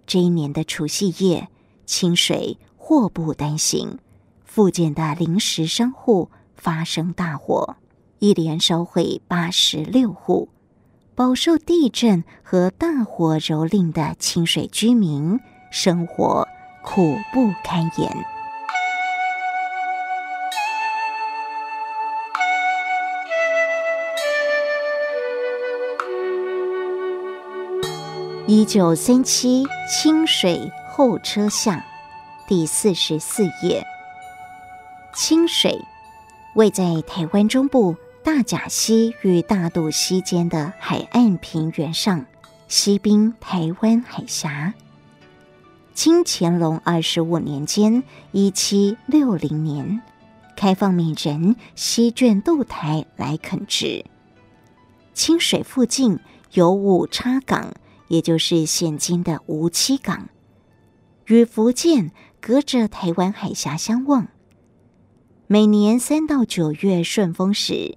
[0.06, 1.48] 这一年的除夕夜，
[1.84, 3.98] 清水祸不单行，
[4.44, 7.74] 附近的临时商户发生大火，
[8.20, 10.48] 一连烧毁八十六户。
[11.16, 15.40] 饱受地震和大火蹂躏的清水居民，
[15.72, 16.46] 生活
[16.84, 18.33] 苦不堪言。
[28.46, 31.82] 一九三七清水后车巷
[32.46, 33.82] 第四十四页。
[35.14, 35.80] 清水
[36.54, 42.26] 位在台湾中部大甲溪与大肚溪间的海岸平原上，
[42.68, 44.74] 西濒台湾海峡。
[45.94, 50.02] 清乾隆二十五年间（一七六零年），
[50.54, 54.04] 开放闽人西卷渡台来垦殖。
[55.14, 56.18] 清水附近
[56.52, 57.72] 有五叉港。
[58.08, 60.28] 也就是现今的梧栖港，
[61.26, 64.28] 与福建隔着台湾海峡相望。
[65.46, 67.96] 每年三到九月顺风时，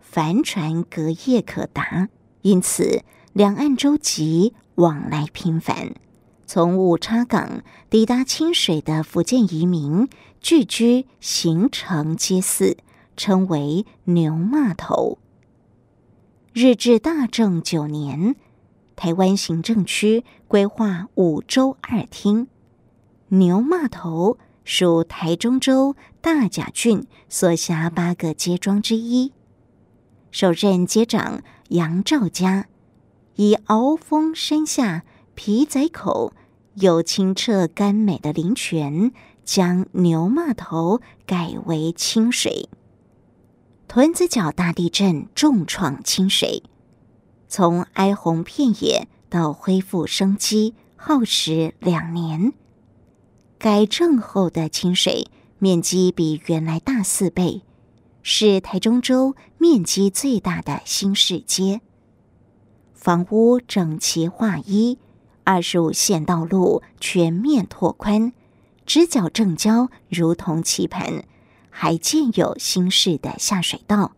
[0.00, 2.08] 帆船隔夜可达，
[2.42, 5.94] 因此两岸舟楫往来频繁。
[6.46, 10.08] 从五叉港抵达清水的福建移民
[10.40, 12.76] 聚居，行程皆似，
[13.16, 15.18] 称为牛骂头。
[16.52, 18.36] 日治大正九年。
[18.96, 22.48] 台湾行政区规划五州二厅，
[23.28, 29.32] 牛骂头属台中州大甲郡所辖八个街庄之一。
[30.30, 32.66] 首任街长杨肇嘉
[33.36, 36.32] 以鳌峰山下皮仔口
[36.74, 39.12] 有清澈甘美的林泉，
[39.44, 42.68] 将牛骂头改为清水。
[43.86, 46.62] 屯子角大地震重创清水。
[47.48, 52.52] 从哀鸿遍野到恢复生机，耗时两年。
[53.58, 55.28] 改正后的清水
[55.58, 57.62] 面积比原来大四倍，
[58.22, 61.80] 是台中州面积最大的新市街。
[62.92, 64.98] 房屋整齐划一，
[65.44, 68.32] 二十五线道路全面拓宽，
[68.84, 71.24] 直角正交如同棋盘，
[71.70, 74.12] 还建有新式的下水道，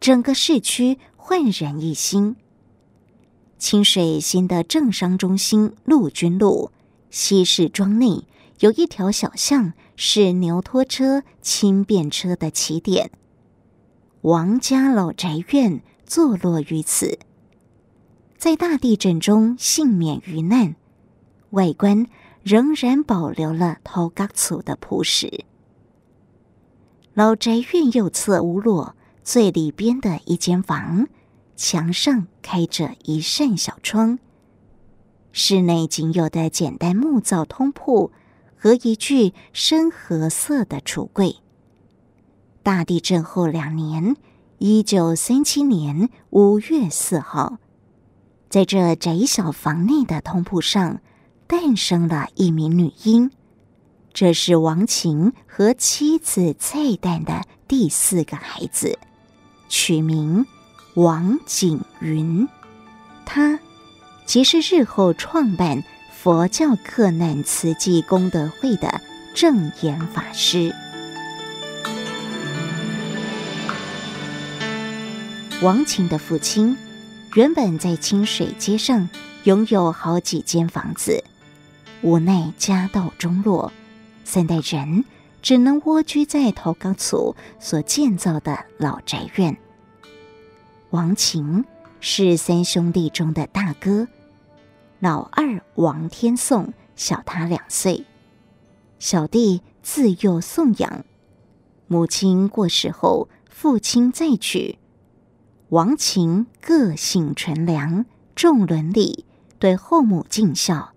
[0.00, 0.98] 整个市区
[1.30, 2.34] 焕然一新。
[3.56, 6.72] 清水新的政商中心陆军路
[7.08, 8.24] 西市庄内
[8.58, 13.12] 有一条小巷，是牛拖车、轻便车的起点。
[14.22, 17.20] 王家老宅院坐落于此，
[18.36, 20.74] 在大地震中幸免于难，
[21.50, 22.08] 外观
[22.42, 25.44] 仍然保留了头嘎厝的朴实。
[27.14, 31.06] 老宅院右侧屋落最里边的一间房，
[31.60, 34.18] 墙上开着一扇小窗，
[35.30, 38.12] 室内仅有的简单木造通铺
[38.56, 41.36] 和一具深褐色的橱柜。
[42.62, 44.16] 大地震后两年，
[44.56, 47.58] 一九三七年五月四号。
[48.48, 51.02] 在这窄小房内的通铺上，
[51.46, 53.30] 诞生了一名女婴，
[54.14, 58.98] 这是王琴和妻子蔡旦的第四个孩子，
[59.68, 60.46] 取名
[60.94, 62.48] 王景云。
[63.24, 63.58] 他
[64.26, 65.82] 即是日后创办
[66.12, 69.00] 佛教克难慈济功德会的
[69.34, 70.74] 正言法师。
[75.62, 76.76] 王琴的父亲。
[77.36, 79.08] 原本在清水街上
[79.44, 81.22] 拥有好几间房子，
[82.02, 83.72] 无奈家道中落，
[84.24, 85.04] 三代人
[85.40, 89.56] 只能蜗居在头高厝所建造的老宅院。
[90.90, 91.64] 王琴
[92.00, 94.08] 是三兄弟中的大哥，
[94.98, 98.04] 老二王天颂小他两岁，
[98.98, 101.04] 小弟自幼送养，
[101.86, 104.78] 母亲过世后，父亲再娶。
[105.68, 109.24] 王琴个性纯良，重伦理，
[109.60, 110.90] 对后母尽孝，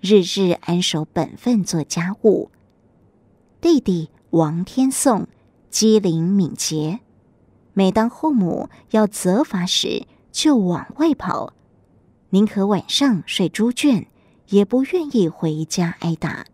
[0.00, 2.52] 日日安守本分做家务。
[3.60, 5.26] 弟弟王天颂
[5.70, 7.00] 机灵敏捷，
[7.74, 11.52] 每当后母要责罚时，就往外跑，
[12.30, 14.06] 宁可晚上睡猪圈，
[14.48, 16.46] 也不愿意回家挨打。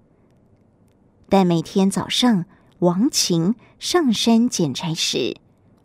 [1.28, 2.44] 但每天早上
[2.80, 5.36] 王琴上山捡柴时，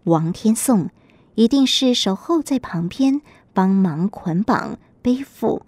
[0.06, 0.90] 王天颂。
[1.36, 3.22] 一定是守候在旁边
[3.54, 5.66] 帮忙捆绑背负。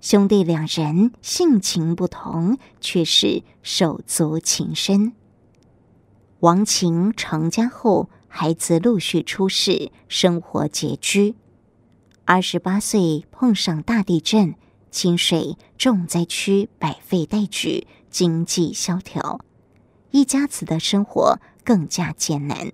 [0.00, 5.12] 兄弟两人性情不同，却是手足情深。
[6.38, 11.34] 王琴成家后，孩子陆续出世，生活拮据。
[12.24, 14.54] 二十八岁碰上大地震，
[14.92, 19.40] 清水重灾区百废待举，经济萧条，
[20.12, 22.72] 一家子的生活更加艰难。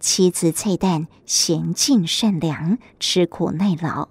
[0.00, 4.08] 妻子蔡旦娴静善良，吃苦耐劳，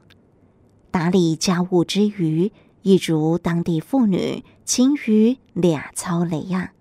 [0.90, 6.72] 打理家务之余，亦如当地妇女勤于俩操雷亚，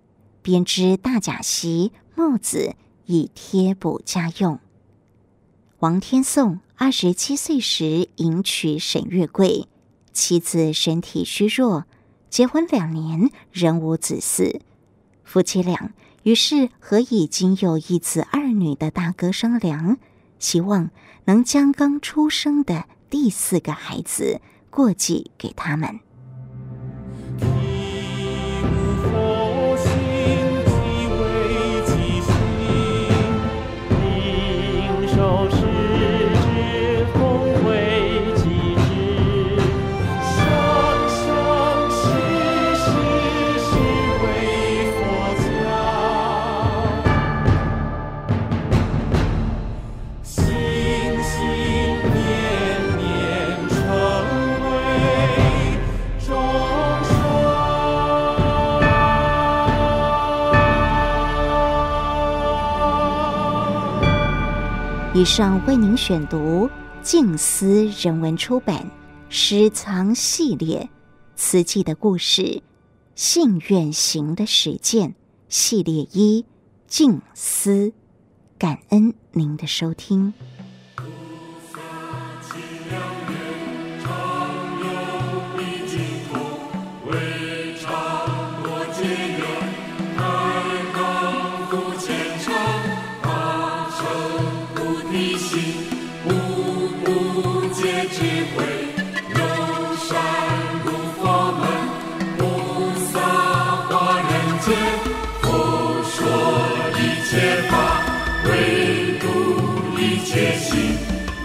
[0.41, 2.75] 编织大甲席、帽子，
[3.07, 4.59] 以贴补家用。
[5.79, 9.67] 王天颂二十七岁时迎娶沈月桂，
[10.13, 11.85] 妻子身体虚弱，
[12.29, 14.61] 结婚两年仍无子嗣，
[15.23, 15.93] 夫妻俩。
[16.23, 19.97] 于是和已经有一子二女的大哥商量，
[20.39, 20.89] 希望
[21.25, 26.01] 能将刚出生的第四个孩子过继给他们。
[35.17, 35.66] so,
[65.17, 66.69] 以上为您选读
[67.01, 68.83] 静思人文出版
[69.29, 70.81] 《诗藏系列》
[71.35, 72.61] 慈济的故事，
[73.15, 75.15] 信愿行的实践
[75.49, 76.45] 系列一
[76.85, 77.93] 静思，
[78.59, 80.35] 感恩您的收听。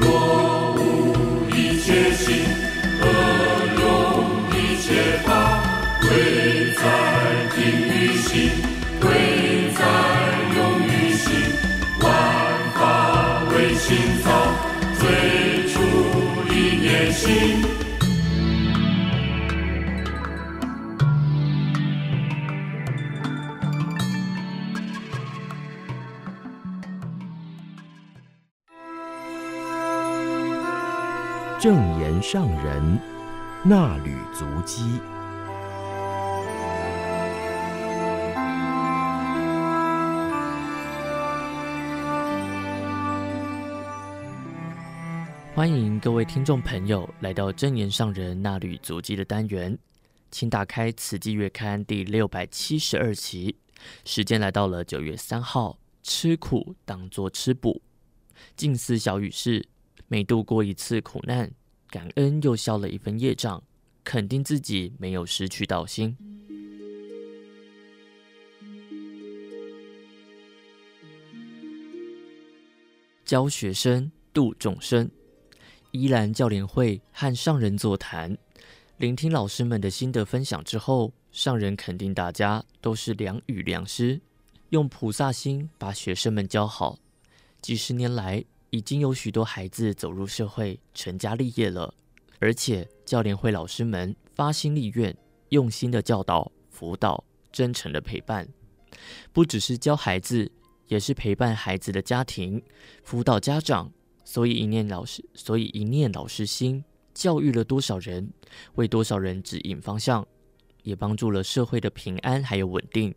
[0.04, 0.41] Lord.
[32.32, 32.98] 上人
[33.62, 34.80] 那履足迹。
[45.54, 49.78] 欢迎各位听众朋友来到真言上人那履足迹的单元，
[50.30, 53.54] 请打开《慈济月刊》第六百七十二期，
[54.06, 55.78] 时间来到了九月三号。
[56.02, 57.82] 吃苦当作吃补，
[58.56, 59.68] 近思小语是：
[60.08, 61.52] 每度过一次苦难，
[61.92, 63.62] 感恩又消了一分业障，
[64.02, 66.16] 肯定自己没有失去道心。
[73.26, 75.10] 教学生度众生，
[75.90, 78.34] 依兰教联会和上人座谈，
[78.96, 84.18] 聆听老师们的心得分享之后，上人肯定大家都是良语良师。
[84.70, 86.98] 用菩萨心把学生们教好，
[87.60, 88.42] 几十年来
[88.72, 91.92] 已经有许多孩子走入社会，成家立业了。
[92.40, 95.14] 而且教联会老师们发心立愿，
[95.50, 98.48] 用心的教导、辅导、真诚的陪伴，
[99.30, 100.50] 不只是教孩子，
[100.88, 102.62] 也是陪伴孩子的家庭，
[103.04, 103.92] 辅导家长。
[104.24, 108.32] 所以一念老师，所以一念老师心，教育了多少人，
[108.76, 110.26] 为多少人指引方向，
[110.82, 113.14] 也帮助了社会的平安还有稳定。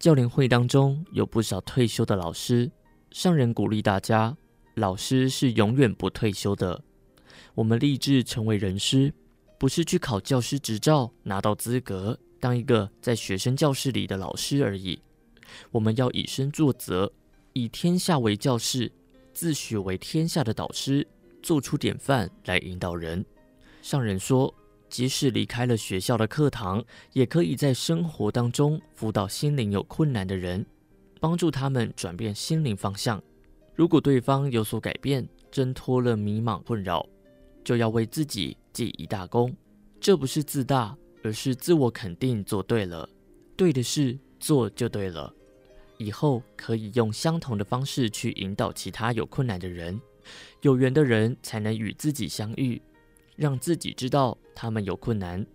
[0.00, 2.72] 教联会当中有不少退休的老师，
[3.12, 4.36] 上人鼓励大家，
[4.76, 6.82] 老师是永远不退休的。
[7.54, 9.10] 我们立志成为人师，
[9.58, 15.00] 不是去考教师执照拿到资格，当一个在学生教室里的老师而已。
[15.70, 17.10] 我们要以身作则，
[17.54, 18.92] 以天下为教室，
[19.32, 21.08] 自诩为天下的导师，
[21.42, 23.24] 做出典范来引导人。
[23.80, 24.54] 上人说。
[24.88, 30.64] 即使离开了学校的课堂，也可以在生活当中辅导心灵有困难的人，
[31.18, 33.20] 帮助他们转变心灵方向。
[33.76, 37.06] 如果对方有所改变，挣脱了迷茫困扰，
[37.62, 39.54] 就要为自己记一大功。
[40.00, 42.42] 这不是自大，而是自我肯定。
[42.42, 43.08] 做对了，
[43.54, 45.32] 对的事做就对了。
[45.98, 50.00] 以后可以用相同的方式去引导其他有困难的人。
[50.62, 52.80] 有缘的人才能与自己相遇。
[53.36, 55.46] 让自己知道他们有困难，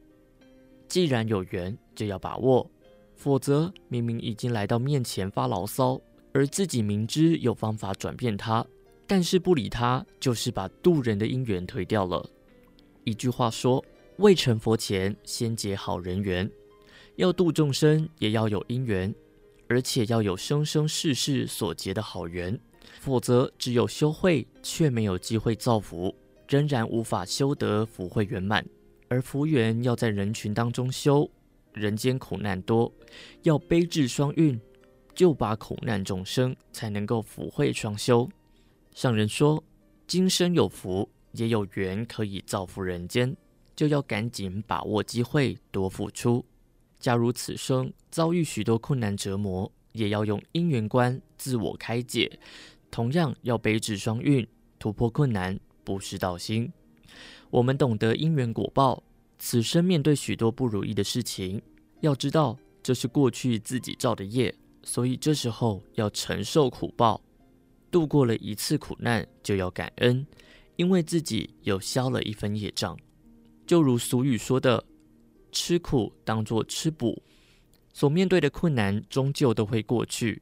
[0.88, 2.70] 既然有缘，就要把握，
[3.16, 6.00] 否则明明已经来到面前发牢骚，
[6.34, 8.66] 而自己明知有方法转变他，
[9.06, 12.28] 但是不理他，就是把渡人的因缘推掉了。
[13.04, 13.84] 一句话说：
[14.18, 16.50] 未成佛前，先结好人缘。
[17.18, 19.14] 要度众生，也要有因缘，
[19.68, 22.58] 而且要有生生世世所结的好缘，
[23.00, 26.16] 否则只有修慧，却没有机会造福。
[26.48, 28.66] 仍然无法修得福慧圆满，
[29.08, 31.30] 而福缘要在人群当中修。
[31.74, 32.92] 人间苦难多，
[33.44, 34.60] 要悲智双运，
[35.14, 38.30] 就把苦难众生才能够福慧双修。
[38.94, 39.64] 上人说，
[40.08, 43.36] 今生有福，也有缘可以造福人间，
[43.76, 46.46] 就要赶紧把握机会，多付出。
[47.00, 52.40] 假如此生遭遇许多困难折磨，也要用因缘观自我开解，
[52.90, 54.48] 同样要悲智双运，
[54.78, 55.60] 突破困难。
[55.84, 56.72] 不失道心，
[57.50, 59.02] 我们懂得因缘果报。
[59.40, 61.60] 此生面对许多不如意的事情，
[62.02, 64.54] 要知道这是过去自己造的业，
[64.84, 67.22] 所以这时候要承受苦报。
[67.90, 70.26] 度过了一次苦难，就要感恩，
[70.78, 72.98] 因为自己有消了一分业障。
[73.68, 74.84] 就如俗语说的
[75.52, 77.22] ：“吃苦当作吃补。”
[77.94, 80.42] 所面对的困难终究都会过去，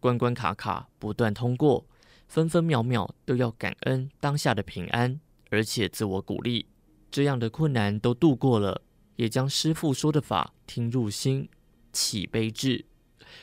[0.00, 1.86] 关关卡卡不断通过。
[2.26, 5.18] 分分秒秒都要感恩当下的平安，
[5.50, 6.66] 而且自我鼓励，
[7.10, 8.82] 这样的困难都度过了，
[9.16, 11.48] 也将师父说的法听入心，
[11.92, 12.84] 起悲智。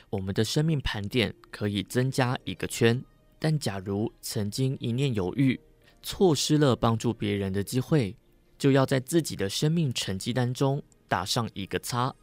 [0.10, 3.04] 我们的生命盘点可以增加一个圈，
[3.40, 5.60] 但假如曾经一念犹豫，
[6.02, 8.16] 错失了帮助别人的机会，
[8.58, 12.14] 就要在自己的生命成绩单中打上一个叉。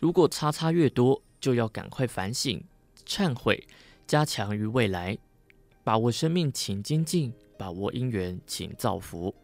[0.00, 2.62] 如果叉叉越多，就要赶快反省、
[3.06, 3.66] 忏悔，
[4.06, 5.16] 加强于未来。
[5.84, 9.34] 把握生命，请精进；把握因缘，请造福。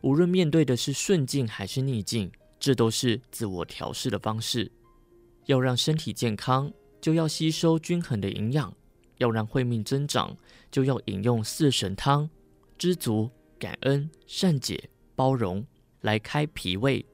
[0.00, 4.70] 无论面对的是顺境还是逆境，这都是自我调试的方式。
[5.46, 6.72] 要让身体健康，
[7.02, 8.72] 就要吸收均衡的营养；
[9.18, 10.36] 要让慧命增长，
[10.70, 12.30] 就要饮用四神汤：
[12.78, 13.28] 知足、
[13.58, 15.66] 感恩、善解、包容，
[16.00, 17.04] 来开脾胃；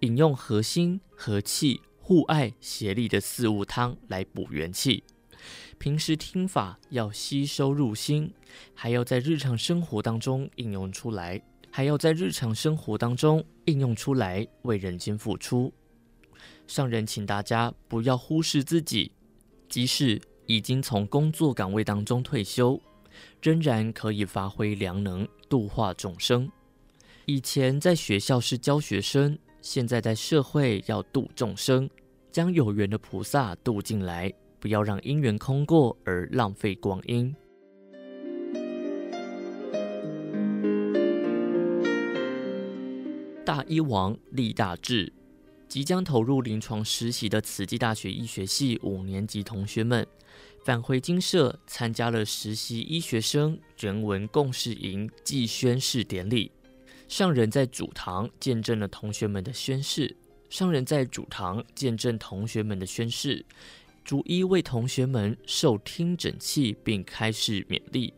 [0.00, 5.02] 饮用和心、和气、互爱、协力的四物汤，来补元气。
[5.76, 8.32] 平时听法要吸收入心，
[8.72, 15.72] 还要在日常生活当中应用出来，还要在日常生活当中应用出来，为人间付出。
[16.68, 19.10] 上人请大家不要忽视自己，
[19.72, 22.78] 即使已经从工作岗位当中退休，
[23.40, 26.46] 仍然可以发挥良能，度化众生。
[27.24, 31.88] 以前在学校是教学生，现在在社会要度众生，
[32.30, 37.34] 将有缘的菩萨度进来，不要让因缘空过而浪费光阴。
[43.42, 45.10] 大医王立大志，
[45.72, 50.06] 即将投入临床实习的慈济大学医学系五年级同学们，
[50.66, 56.52] 返回精舍参加了实习医学生人文共识营暨宣誓典礼。
[57.08, 60.14] 上人在主堂见证了同学们的宣誓，
[60.50, 63.42] 上人在主堂见证同学们的宣誓，
[64.04, 68.12] 逐一为同学们受听诊器，并开示勉励。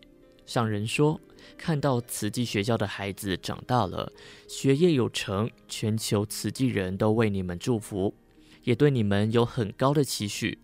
[0.44, 1.20] 上人说
[1.56, 4.12] ：“看到慈济学校的孩子长大了，
[4.48, 8.14] 学业有成，全球慈济人都为你们祝福，
[8.62, 10.58] 也对你们有很高的期许。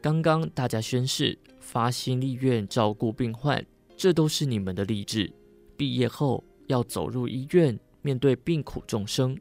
[0.00, 3.64] 刚刚大家宣誓发心立愿照顾病患，
[3.96, 5.32] 这都是你们的励志。
[5.76, 9.36] 毕业后。”要走入医院，面对病苦众生，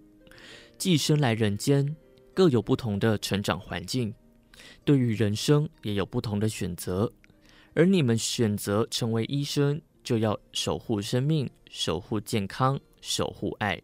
[0.77, 1.95] 寄生来人间，
[2.33, 4.13] 各有不同的成长环境，
[4.83, 7.13] 对于人生也有不同的选择。
[7.73, 13.81] 而你们选择成为医生，就要守护生命，守护健康，守护爱。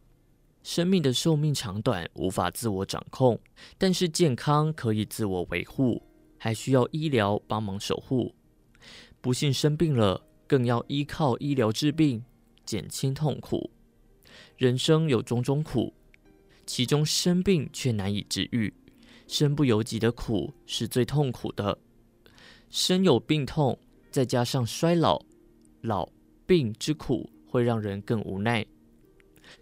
[0.64, 3.40] 生命的寿命长短无法自我掌控，
[3.78, 6.02] 但是健康可以自我维护，
[6.38, 8.36] 还需要医疗帮忙守护。
[9.22, 12.24] 不幸生病了，更要依靠医疗治病。
[12.66, 13.72] 减轻痛苦，
[14.58, 15.94] 人生有种种苦，
[16.66, 18.74] 其中生病却难以治愈，
[19.26, 21.80] 身不由己的苦是最痛苦的。
[22.70, 23.80] 身有病痛，
[24.12, 25.24] 再加上衰老、
[25.88, 26.08] 老
[26.46, 28.64] 病之苦，会让人更无奈。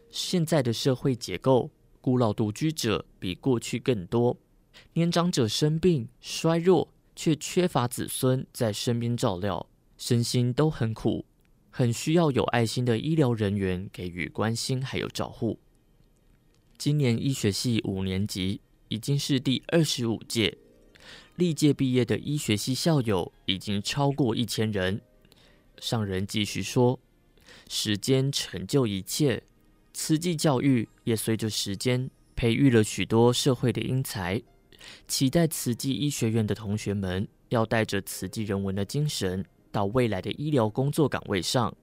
[0.10, 1.70] 现在的社会结构，
[2.02, 4.36] 孤老独居者比过去更多，
[4.94, 11.26] 年长者生病衰弱，却缺乏子孙在身边照料，身心都很苦。
[11.70, 15.60] 很需要有爱心的医疗人员给予关心还有照护。
[16.78, 20.58] 今年医学系五年级已经是第二十五届，
[21.36, 25.02] 历届毕业的医学系校友已经超过一千人。
[25.80, 27.00] 上人继续说
[27.70, 29.44] ：“时间成就一切，
[29.94, 34.42] 慈济教育也随着时间培育了许多社会的英才。
[35.08, 39.46] 期待慈济医学院的同学们要带着慈济人文的精神。”
[39.76, 41.76] 到未来的医疗工作岗位上，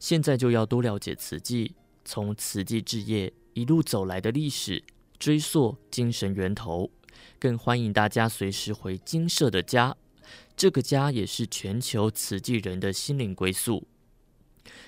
[0.00, 4.82] 现在就要多了解慈济，从慈济置业一路走来的历史，
[5.18, 6.90] 追溯精神源头。
[7.38, 9.94] 更欢迎大家随时回精舍的家，
[10.56, 13.86] 这个家也是全球慈济人的心灵归宿。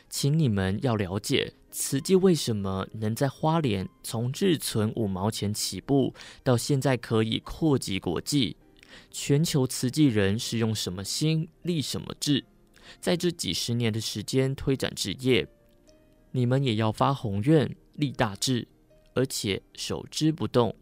[0.09, 8.57] 请你们要了解慈济为什么能在花莲从日存五毛钱起步，到现在可以扩及国际。
[9.11, 12.43] 全球慈济人是用什么心立什么志，
[12.99, 15.47] 在这几十年的时间推展职业，
[16.33, 18.67] 你们也要发宏愿立大志，
[19.13, 20.75] 而且守之不动，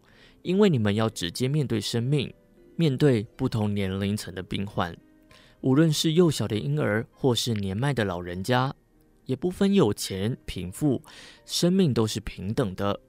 [0.43, 2.33] 因为你们要直接面对生命，
[2.77, 4.97] 面对不同年龄层的病患，
[5.63, 8.75] 无论是幼小的婴儿或是年迈的老人家，
[9.25, 11.03] 也不分有钱贫富，
[11.45, 13.01] 生命都是平等的。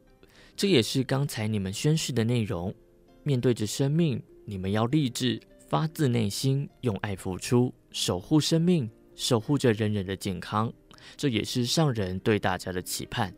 [0.56, 2.74] 这也是刚才你们宣誓的内容，
[3.24, 4.22] 面对着生命。
[4.50, 10.72] 你们要立志，发自内心用爱付出，守护生命，守护着人人的健康。
[11.18, 13.34] 这也是上人对大家的期盼。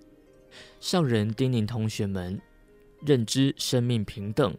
[0.79, 2.39] 上人叮咛同学们，
[3.03, 4.55] 认知生命平等，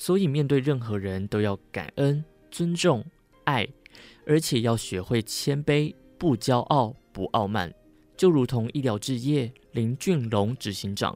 [0.00, 3.04] 所以面对任何人都要感恩、尊重、
[3.44, 3.68] 爱，
[4.24, 7.70] 而且要学会谦卑，不骄傲、不傲慢。
[8.16, 11.14] 就如同医疗置业林俊龙执行长，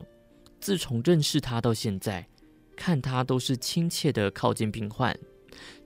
[0.61, 2.29] 自从认识他到现在。
[2.77, 5.19] 看他都是亲切的靠近病患，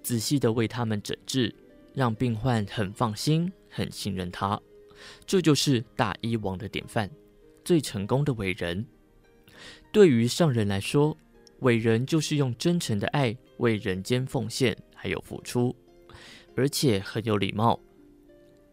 [0.03, 1.55] 仔细的为他们诊治，
[1.95, 4.61] 让病患很放心、很信任他。
[5.25, 7.09] 这就是大医王的典范，
[7.65, 8.85] 最成功的伟人。
[9.93, 11.17] 对于上人来说，
[11.61, 15.75] 伟人就是用真诚的爱为人间奉献，还有付出，
[16.57, 17.79] 而且很有礼貌。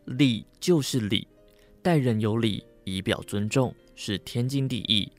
[0.05, 1.27] 礼就是礼，
[1.81, 5.11] 待人有礼，以表尊重，是天经地义。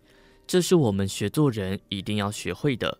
[0.46, 2.98] 这是我们学做人一定要学会的。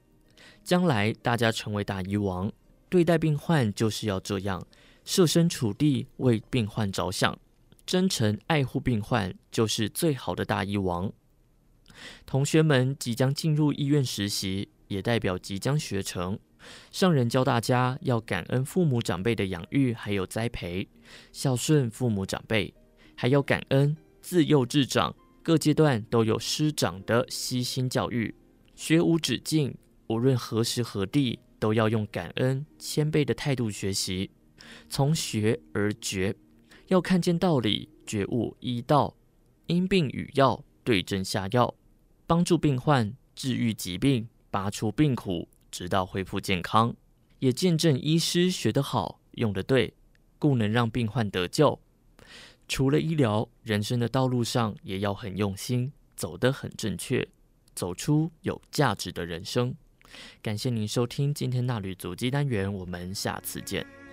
[0.65, 2.51] 将来大家成为大医王，
[2.89, 4.67] 对待病患就是要这样，
[5.05, 7.39] 设身处地为病患着想，
[7.87, 11.13] 真诚爱护病患，就是最好的大医王。
[12.25, 16.39] 同学们即将进入医院实习，也代表即将学成。
[16.91, 20.89] 上人教大家要感恩父母长辈的养育还有栽培，
[21.33, 22.75] 孝顺父母长辈，
[23.15, 25.15] 还要感恩自幼至长。
[25.43, 28.35] 各阶段都有师长的悉心教育，
[28.75, 29.77] 学无止境。
[30.09, 34.31] 无论何时何地，都要用感恩、谦卑的态度学习，
[34.89, 36.35] 从学而觉，
[36.89, 39.17] 要看见道理，觉悟医道，
[39.67, 41.75] 因病与药，对症下药，
[42.27, 46.95] 帮助病患治愈疾病，拔除病苦，直到恢复健康。
[47.39, 49.95] 也见证医师学得好，用得对，
[50.39, 51.79] 故能让病患得救。
[52.67, 57.29] 除了医疗，人生的道路上也要很用心，走得很正确，
[57.75, 59.75] 走出有价值的人生。
[60.43, 64.06] 感谢您收听今天衲履足迹单元，我们下次见。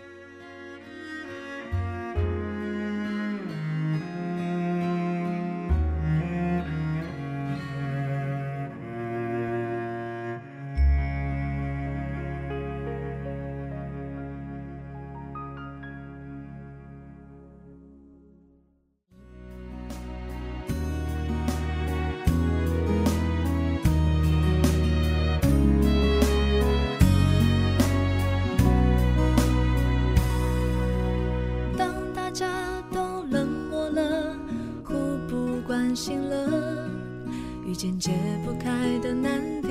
[37.84, 38.12] 间解
[38.46, 38.70] 不开
[39.00, 39.68] 的难题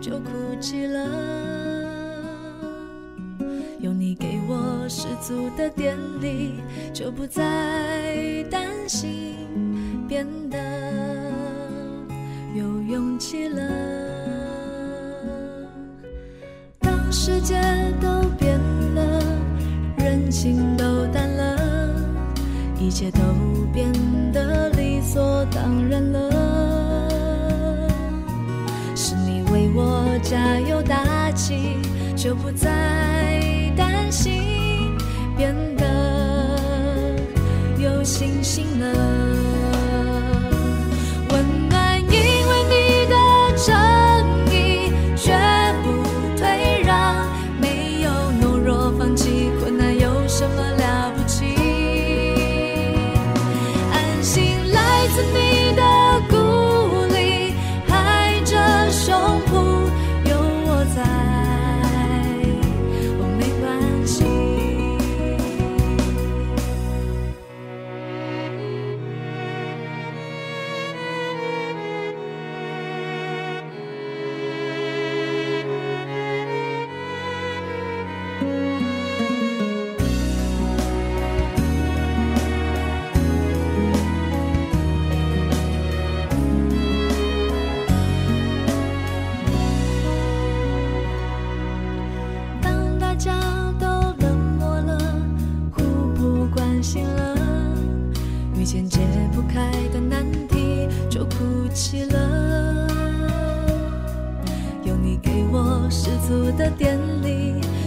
[0.00, 1.00] 就哭泣了。
[3.80, 6.60] 有你给我十足的电力，
[6.92, 7.42] 就不再
[8.48, 9.34] 担心
[10.06, 10.56] 变得
[12.54, 13.60] 有勇气了。
[16.78, 17.60] 当世界
[18.00, 18.60] 都变
[18.94, 19.20] 了，
[19.98, 21.90] 人心都淡了，
[22.78, 23.18] 一切都
[23.72, 23.92] 变
[24.32, 26.25] 得理所当然了。
[30.28, 31.76] 加油打气，
[32.16, 32.68] 就不再
[33.76, 34.42] 担心，
[35.36, 35.86] 变得
[37.78, 39.35] 有信心了。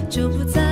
[0.09, 0.68] 就不再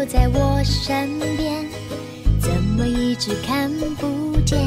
[0.00, 1.62] 就在我身边，
[2.40, 4.58] 怎么一直看不见？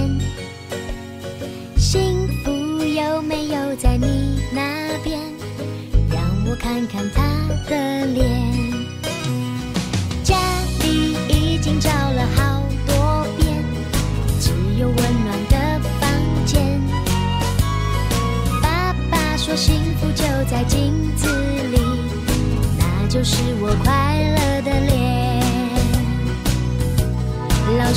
[1.75, 2.51] 幸福
[2.84, 4.61] 有没有在你那
[5.03, 5.19] 边？
[6.11, 7.23] 让我看看他
[7.67, 8.29] 的脸。
[10.23, 10.38] 家
[10.84, 13.65] 里已经找了好多遍，
[14.39, 16.79] 只有温暖的房间。
[18.61, 21.27] 爸爸说幸福就在镜子
[21.71, 21.79] 里，
[22.77, 25.22] 那就是我快乐的脸。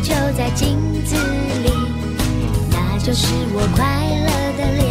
[0.00, 1.14] 就在镜子
[1.64, 1.70] 里，
[2.70, 3.84] 那就是我快
[4.26, 4.28] 乐
[4.58, 4.82] 的脸。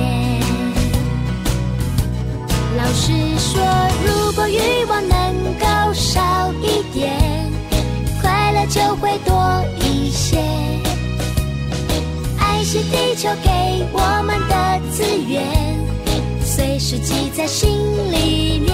[2.77, 3.61] 老师说，
[4.05, 7.11] 如果欲望能够少一点，
[8.21, 10.37] 快乐就会多一些。
[12.39, 15.43] 爱是地球给我们的资源，
[16.43, 17.69] 随时记在心
[18.11, 18.73] 里面。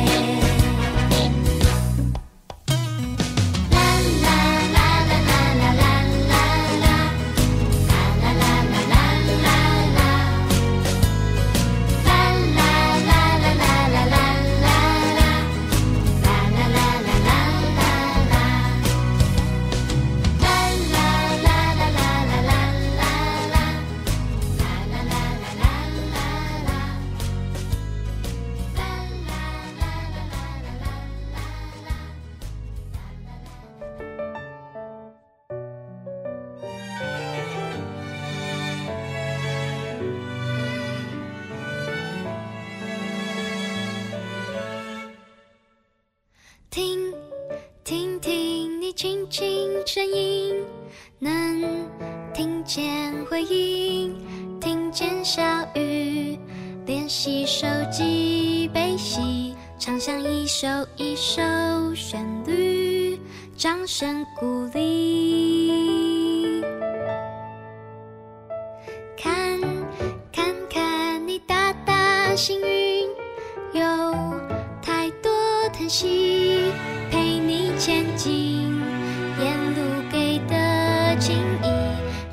[49.93, 50.55] 声音
[51.19, 51.85] 能
[52.33, 54.15] 听见回应
[54.61, 55.41] 听见小
[55.75, 56.39] 雨
[56.85, 60.65] 练习收集悲喜唱响一首
[60.95, 61.41] 一首
[61.93, 63.19] 旋律
[63.57, 65.50] 掌声鼓励。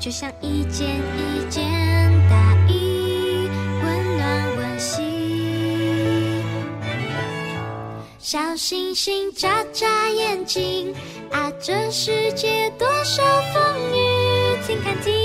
[0.09, 1.63] 就像一件一件
[2.27, 3.47] 大衣
[3.83, 6.43] 温暖温馨。
[8.17, 10.91] 小星星眨眨眼睛
[11.29, 13.21] 啊这世界多少
[13.53, 13.61] 风
[13.93, 15.18] 雨请看清